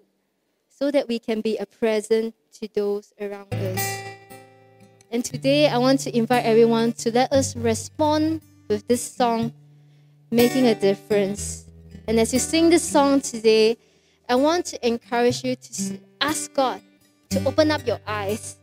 [0.69, 3.99] so that we can be a present to those around us.
[5.11, 9.53] And today I want to invite everyone to let us respond with this song,
[10.31, 11.65] Making a Difference.
[12.07, 13.77] And as you sing this song today,
[14.27, 16.81] I want to encourage you to ask God
[17.29, 18.57] to open up your eyes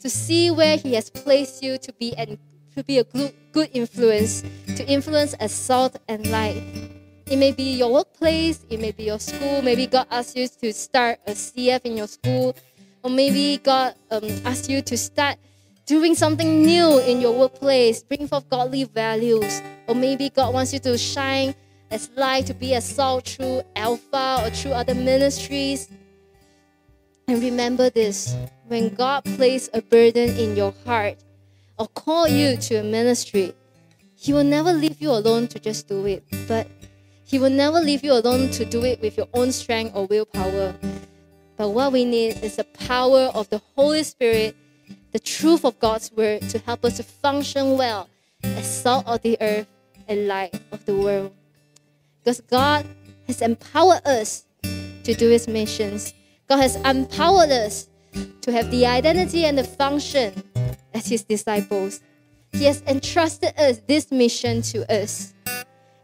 [0.00, 2.38] to see where He has placed you to be and
[2.74, 4.42] to be a good, influence,
[4.76, 6.62] to influence as salt and light.
[7.26, 10.72] It may be your workplace, it may be your school, maybe God asked you to
[10.72, 12.56] start a CF in your school,
[13.02, 15.36] or maybe God um, asked you to start
[15.84, 20.78] doing something new in your workplace, bring forth godly values, or maybe God wants you
[20.80, 21.54] to shine
[21.90, 25.90] as light, to be a salt through Alpha or through other ministries.
[27.28, 28.36] And remember this
[28.68, 31.18] when God placed a burden in your heart
[31.76, 33.52] or call you to a ministry,
[34.14, 36.22] He will never leave you alone to just do it.
[36.46, 36.68] But
[37.24, 40.76] He will never leave you alone to do it with your own strength or willpower.
[41.56, 44.54] But what we need is the power of the Holy Spirit,
[45.10, 48.08] the truth of God's word to help us to function well
[48.44, 49.66] as salt of the earth
[50.06, 51.32] and light of the world.
[52.20, 52.86] Because God
[53.26, 56.14] has empowered us to do His missions.
[56.48, 57.88] God has empowered us
[58.42, 60.32] to have the identity and the function
[60.94, 62.00] as His disciples.
[62.52, 65.34] He has entrusted us this mission to us.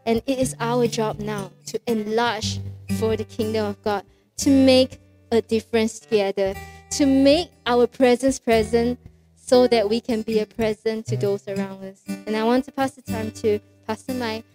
[0.05, 2.59] And it is our job now to enlarge
[2.99, 4.03] for the kingdom of God,
[4.37, 4.99] to make
[5.31, 6.53] a difference together,
[6.91, 8.99] to make our presence present
[9.35, 12.01] so that we can be a present to those around us.
[12.07, 14.45] And I want to pass the time to Pastor Mike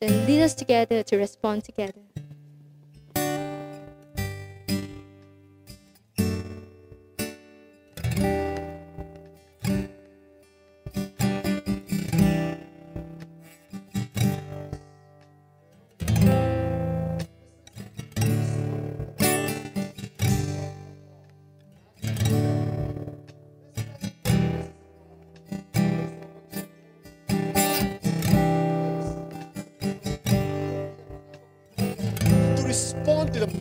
[0.00, 2.07] to lead us together to respond together.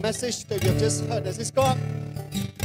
[0.07, 1.27] Message that you have just heard.
[1.27, 1.77] As it's God,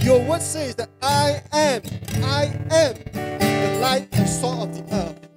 [0.02, 1.82] your word says that I am,
[2.22, 5.28] I am the light and salt of the earth.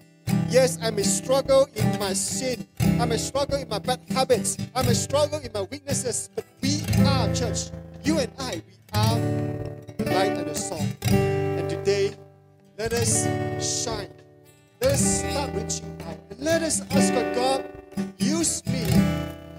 [0.47, 2.67] Yes, I may struggle in my sin.
[3.01, 4.55] I may struggle in my bad habits.
[4.75, 6.29] I may struggle in my weaknesses.
[6.35, 7.71] But we are, church,
[8.03, 9.19] you and I, we are
[9.97, 10.85] the light and the salt.
[11.09, 12.13] And today,
[12.77, 13.25] let us
[13.57, 14.13] shine.
[14.79, 16.19] Let us start reaching out.
[16.37, 17.65] Let us ask God,
[18.19, 18.85] use me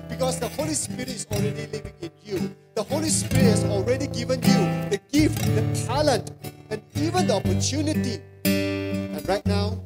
[0.08, 2.56] because the Holy Spirit is already living in you.
[2.74, 6.32] The Holy Spirit has already given you the gift, the talent,
[6.70, 8.20] and even the opportunity.
[8.44, 9.82] And right now,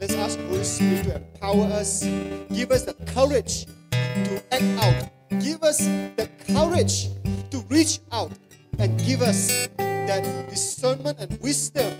[0.00, 2.04] let's ask the Holy Spirit to empower us,
[2.52, 5.78] give us the courage to act out, give us
[6.16, 7.08] the courage
[7.50, 8.32] to reach out,
[8.78, 11.94] and give us that discernment and wisdom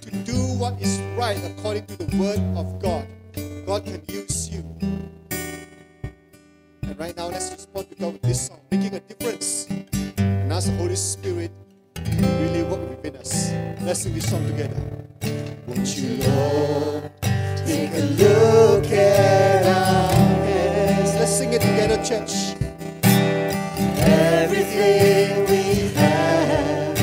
[0.00, 3.06] to do what is right according to the Word of God.
[3.66, 4.93] God can use you.
[6.94, 9.66] And right now, let's respond to God with this song, making a difference.
[10.16, 11.50] And ask the Holy Spirit
[11.96, 12.02] to
[12.38, 13.50] really work within us.
[13.82, 14.80] Let's sing this song together.
[15.66, 17.10] Won't you, Lord,
[17.66, 20.12] take a look at our
[20.46, 21.14] hands?
[21.16, 22.54] Let's sing it together, church.
[23.98, 26.96] Everything we have,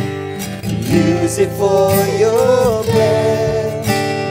[0.87, 3.83] use it for your plan.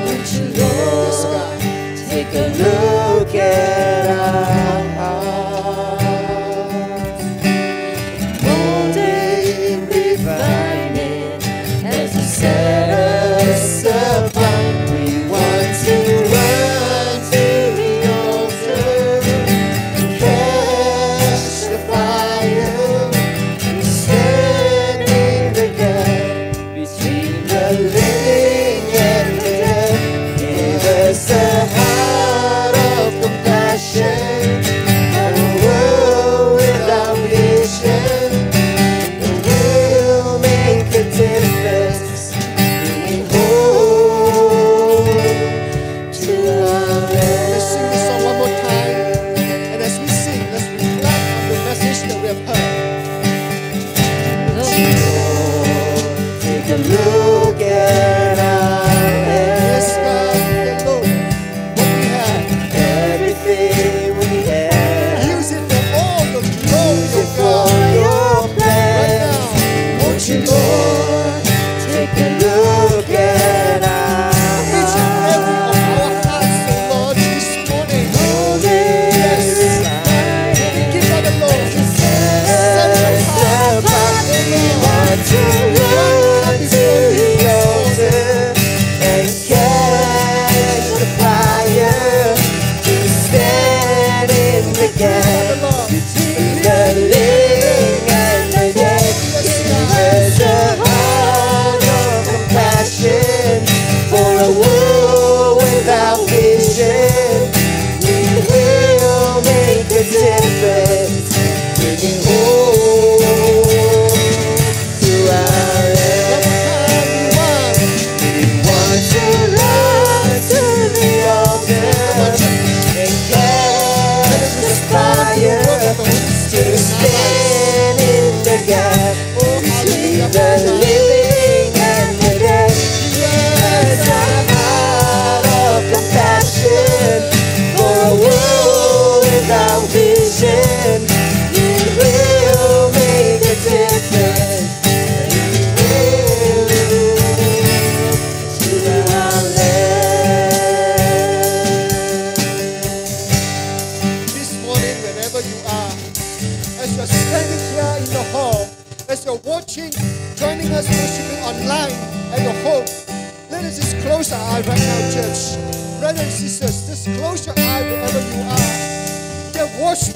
[0.06, 1.61] Won't you, Lord,
[2.08, 4.49] take a look at our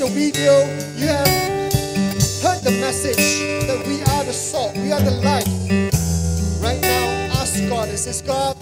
[0.05, 0.61] the video,
[0.97, 1.27] you have
[2.43, 5.49] heard the message that we are the salt, we are the light.
[6.61, 7.07] Right now,
[7.41, 8.55] ask God and says, God,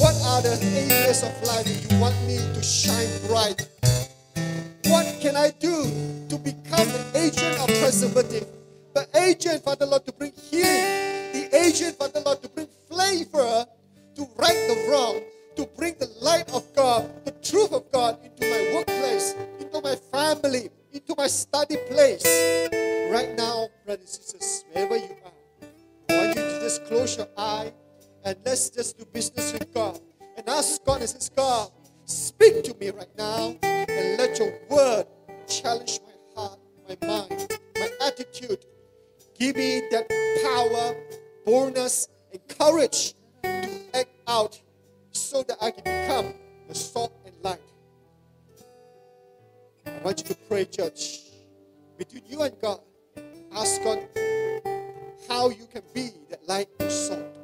[0.00, 0.58] what are the
[0.88, 2.14] areas of life that you want
[35.60, 38.64] challenge my heart, my mind, my attitude.
[39.38, 40.08] Give me that
[40.42, 40.96] power,
[41.44, 44.60] boldness, and courage to act out
[45.10, 46.34] so that I can become
[46.68, 47.60] the salt and light.
[49.86, 51.20] I want you to pray, church,
[51.98, 52.80] between you and God.
[53.54, 54.08] Ask God
[55.28, 57.36] how you can be that light and salt.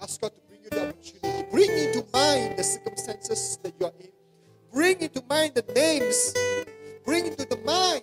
[0.00, 1.50] Ask God to bring you the opportunity.
[1.50, 4.13] Bring into mind the circumstances that you are in.
[4.74, 6.34] Bring into mind the names.
[7.04, 8.02] Bring into the mind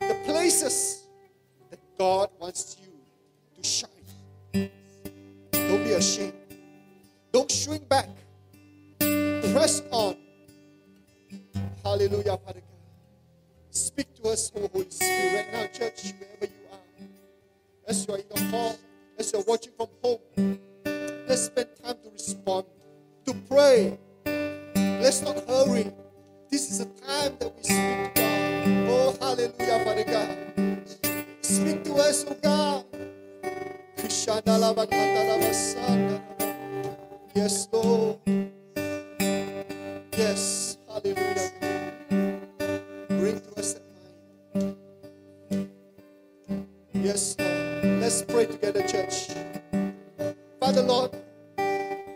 [0.00, 1.04] the places
[1.70, 2.92] that God wants you
[3.56, 4.70] to shine.
[5.50, 6.34] Don't be ashamed.
[7.32, 8.10] Don't shrink back.
[8.98, 10.16] Press on.
[11.82, 12.80] Hallelujah, Father God.
[13.70, 17.08] Speak to us, oh Holy Spirit, right now, church, wherever you are.
[17.88, 18.78] As you are in the hall,
[19.18, 20.58] as you're watching from home,
[21.26, 22.66] let's spend time to respond,
[23.24, 23.98] to pray.
[25.00, 25.90] Let's not hurry.
[26.50, 28.88] This is a time that we speak to God.
[28.90, 30.36] Oh, hallelujah, Father God.
[31.42, 32.84] Speak to us, oh God.
[37.34, 38.18] Yes, Lord.
[40.16, 41.52] Yes, hallelujah.
[43.08, 43.82] Bring to us that
[44.54, 44.76] mind.
[46.94, 47.36] Yes.
[47.38, 49.28] Let's pray together, church.
[50.58, 51.12] Father, Lord,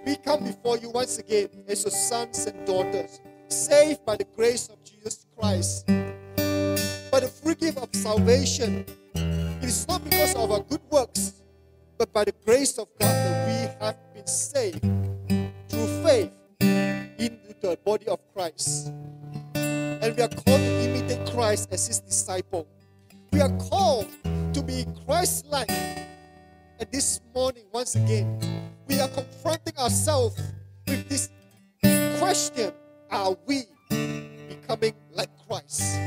[0.05, 3.21] we come before you once again as your sons and daughters,
[3.55, 5.87] saved by the grace of Jesus Christ.
[5.87, 8.85] By the free gift of salvation,
[9.15, 11.35] it is not because of our good works,
[11.97, 14.83] but by the grace of God that we have been saved
[15.69, 18.89] through faith into the body of Christ.
[19.55, 22.67] And we are called to imitate Christ as his disciple.
[23.33, 24.09] We are called
[24.53, 25.71] to be Christ like.
[25.71, 28.39] And this morning, once again,
[28.89, 30.43] we are confronting ourselves
[30.87, 31.31] with this
[32.19, 32.73] question
[33.15, 36.01] Are we becoming like Christ?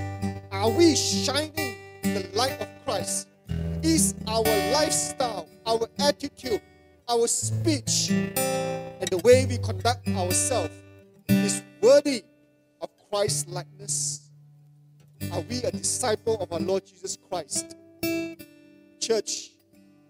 [0.51, 3.29] Are we shining the light of Christ?
[3.81, 4.43] Is our
[4.73, 6.61] lifestyle, our attitude,
[7.07, 10.73] our speech, and the way we conduct ourselves
[11.29, 12.25] is worthy
[12.81, 14.29] of Christ's likeness?
[15.31, 17.77] Are we a disciple of our Lord Jesus Christ?
[18.99, 19.51] Church,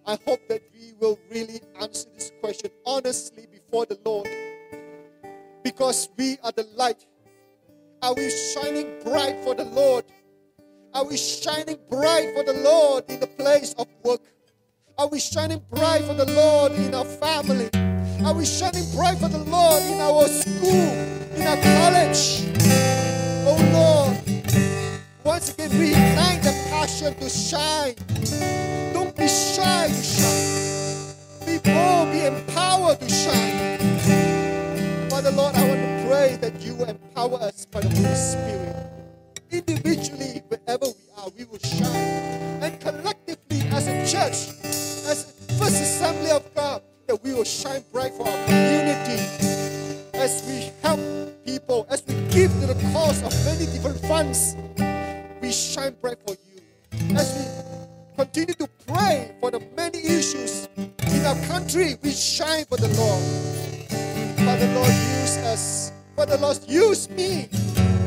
[0.03, 4.27] I hope that we will really answer this question honestly before the Lord.
[5.67, 7.05] Because we are the light.
[8.01, 10.05] Are we shining bright for the Lord?
[10.93, 14.21] Are we shining bright for the Lord in the place of work?
[14.97, 17.69] Are we shining bright for the Lord in our family?
[18.23, 20.87] Are we shining bright for the Lord in our school,
[21.35, 22.47] in our college?
[23.43, 24.53] Oh Lord,
[25.25, 27.95] once again reignite the passion to shine.
[28.93, 31.45] Don't be shy to shine.
[31.45, 33.96] Be bold, be empowered to shine.
[35.17, 38.75] Father Lord, I want to pray that you will empower us by the Holy Spirit.
[39.49, 42.61] Individually, wherever we are, we will shine.
[42.61, 44.53] And collectively, as a church,
[45.09, 49.17] as a first assembly of God, that we will shine bright for our community.
[50.13, 50.99] As we help
[51.43, 54.55] people, as we give to the cause of many different funds,
[55.41, 56.61] we shine bright for you.
[57.17, 62.77] As we continue to pray for the many issues in our country, we shine for
[62.77, 63.86] the Lord.
[64.47, 65.91] Father Lord, use us.
[66.15, 67.49] Father Lord, use me.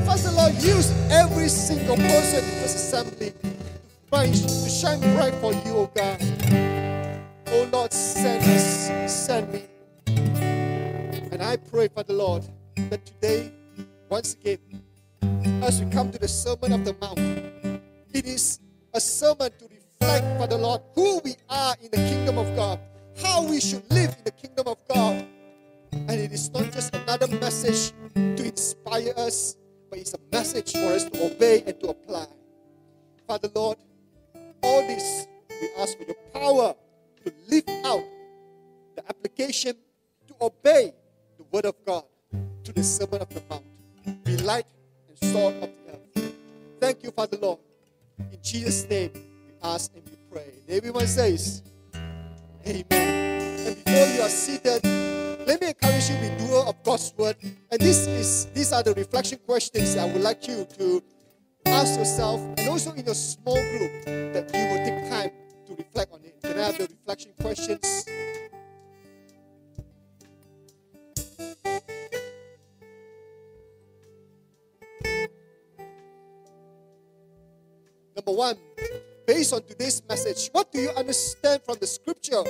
[0.07, 5.53] Father Lord, use every single person in this assembly to shine- to shine bright for
[5.53, 6.18] you, oh God.
[7.49, 9.64] Oh Lord, send us, send me.
[11.30, 12.43] And I pray, Father Lord,
[12.88, 13.53] that today,
[14.09, 14.61] once again,
[15.62, 17.18] as we come to the Sermon of the Mount,
[18.14, 18.61] it is
[18.95, 22.78] a sermon to reflect, Father Lord, who we are in the kingdom of God,
[23.22, 25.26] how we should live in the kingdom of God.
[25.93, 29.57] And it is not just another message to inspire us,
[29.88, 32.26] but it's a message for us to obey and to apply.
[33.26, 33.78] Father Lord,
[34.62, 35.26] all this
[35.61, 36.74] we ask for your power
[37.24, 38.05] to live out
[38.97, 39.74] the application
[40.26, 40.95] to obey
[41.36, 42.05] the word of God
[42.64, 43.64] to the Sermon of the Mount.
[44.24, 44.66] Be light
[45.09, 46.34] and salt of the earth.
[46.80, 47.59] Thank you, Father Lord.
[48.18, 50.53] In Jesus' name, we ask and we pray.
[50.66, 51.62] And everyone says,
[52.66, 53.66] Amen.
[53.66, 54.82] And before you are seated,
[55.47, 57.36] let me encourage you to be doer of God's word.
[57.43, 61.03] And this is these are the reflection questions I would like you to
[61.66, 65.30] ask yourself, and also in your small group, that you will take time
[65.66, 66.41] to reflect on it.
[66.43, 68.07] Can I have the reflection questions?
[78.16, 78.59] Number one,
[79.26, 82.43] based on today's message, what do you understand from the scripture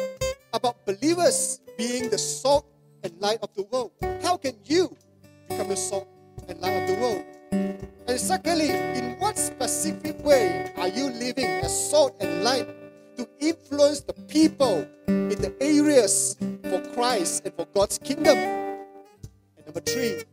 [0.52, 2.66] about believers being the salt
[3.02, 3.92] and light of the world?
[4.22, 4.96] How can you
[5.48, 6.08] become the salt
[6.48, 7.24] and light of the world?
[8.08, 12.68] And secondly, in what specific way are you living as salt and light
[13.16, 18.36] to influence the people in the areas for Christ and for God's kingdom?
[18.36, 20.24] And number three,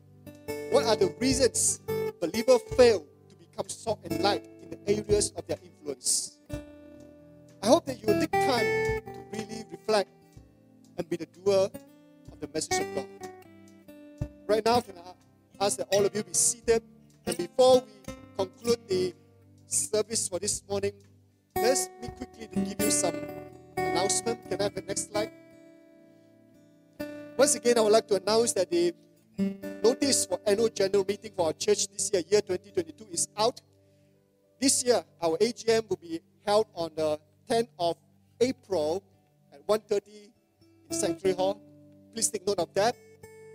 [0.71, 1.81] what are the reasons
[2.19, 6.37] believers fail to become salt and light in the areas of their influence?
[7.61, 8.65] I hope that you will take time
[9.05, 10.09] to really reflect
[10.97, 11.69] and be the doer
[12.37, 13.07] of the message of God.
[14.47, 16.83] Right now, can I ask that all of you be seated?
[17.25, 19.13] And before we conclude the
[19.65, 20.93] service for this morning,
[21.55, 23.15] let's me quickly to give you some
[23.75, 24.49] announcement.
[24.49, 25.31] Can I have the next slide?
[27.35, 28.93] Once again, I would like to announce that the
[29.83, 33.61] notice for annual general meeting for our church this year, year 2022, is out.
[34.59, 37.19] This year, our AGM will be held on the
[37.49, 37.97] 10th of
[38.39, 39.03] April
[39.53, 40.31] at 1.30
[40.89, 41.61] in Sanctuary Hall.
[42.13, 42.95] Please take note of that.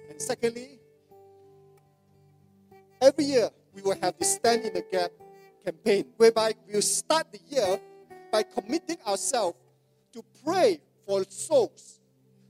[0.08, 0.78] And secondly,
[3.00, 5.10] every year we will have the Stand in the Gap
[5.64, 7.80] campaign, whereby we will start the year
[8.30, 9.58] by committing ourselves
[10.12, 12.00] to pray for souls,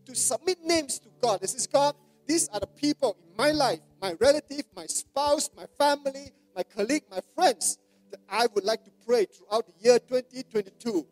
[0.06, 1.40] to submit names to God.
[1.40, 1.94] This is God,
[2.26, 7.04] these are the people in my life, my relative, my spouse, my family, my colleague,
[7.10, 7.78] my friends,
[8.10, 11.06] that I would like to pray throughout the year 2022.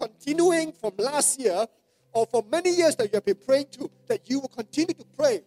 [0.00, 1.66] Continuing from last year,
[2.16, 5.04] or for many years that you have been praying to, that you will continue to
[5.18, 5.42] pray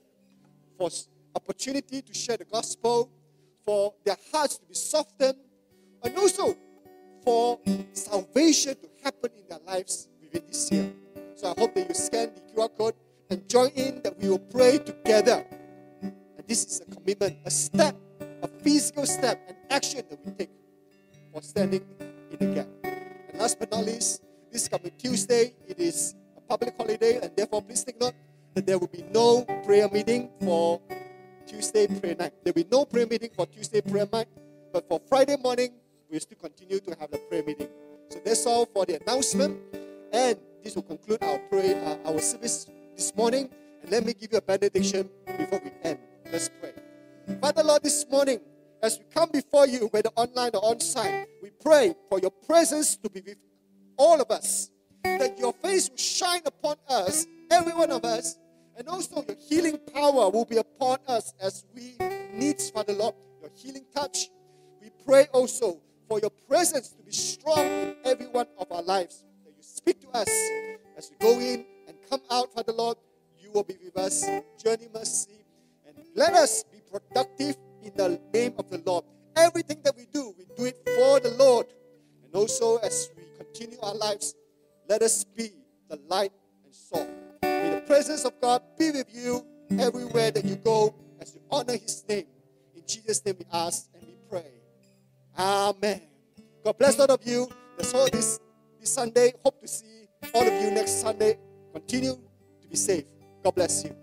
[0.77, 0.87] for
[1.35, 3.09] opportunity to share the gospel,
[3.65, 5.33] for their hearts to be softened,
[6.03, 6.55] and also
[7.23, 7.59] for
[7.93, 10.93] salvation to happen in their lives within this year.
[11.35, 12.93] So I hope that you scan the QR code
[13.31, 15.43] and join in that we will pray together.
[16.03, 16.13] And
[16.45, 17.95] this is a commitment, a step,
[18.43, 20.51] a physical step, an action that we take
[21.33, 21.81] for standing
[22.29, 22.67] in the gap.
[22.83, 26.13] And last but not least, this coming Tuesday, it is
[26.49, 28.15] public holiday, and therefore please take note
[28.55, 30.81] that there will be no prayer meeting for
[31.45, 32.33] Tuesday prayer night.
[32.43, 34.27] There will be no prayer meeting for Tuesday prayer night,
[34.73, 35.69] but for Friday morning,
[36.09, 37.69] we'll still continue to have the prayer meeting.
[38.09, 39.59] So that's all for the announcement,
[40.11, 43.49] and this will conclude our prayer, uh, our service this morning.
[43.81, 45.99] And let me give you a benediction before we end.
[46.31, 46.73] Let's pray.
[47.39, 48.39] Father Lord, this morning,
[48.81, 52.97] as we come before you, whether online or on site, we pray for your presence
[52.97, 53.37] to be with
[53.97, 54.71] all of us.
[55.03, 58.37] That your face will shine upon us, every one of us,
[58.77, 61.97] and also your healing power will be upon us as we
[62.33, 64.29] need, Father Lord, your healing touch.
[64.81, 69.23] We pray also for your presence to be strong in every one of our lives.
[69.45, 70.29] That you speak to us
[70.97, 72.97] as we go in and come out, Father Lord.
[73.37, 74.25] You will be with us.
[74.63, 75.43] Journey mercy.
[75.87, 79.05] And let us be productive in the name of the Lord.
[79.35, 81.65] Everything that we do, we do it for the Lord.
[82.23, 84.35] And also as we continue our lives,
[84.89, 85.51] let us be
[85.87, 86.31] the light
[86.65, 87.07] and salt.
[87.43, 89.45] May the presence of God be with you
[89.79, 92.25] everywhere that you go as you honor His name.
[92.75, 94.51] In Jesus' name we ask and we pray.
[95.37, 96.01] Amen.
[96.65, 97.47] God bless all of you.
[97.77, 98.39] That's all this,
[98.79, 99.33] this Sunday.
[99.45, 101.37] Hope to see all of you next Sunday.
[101.71, 102.15] Continue
[102.61, 103.05] to be safe.
[103.43, 103.95] God bless you.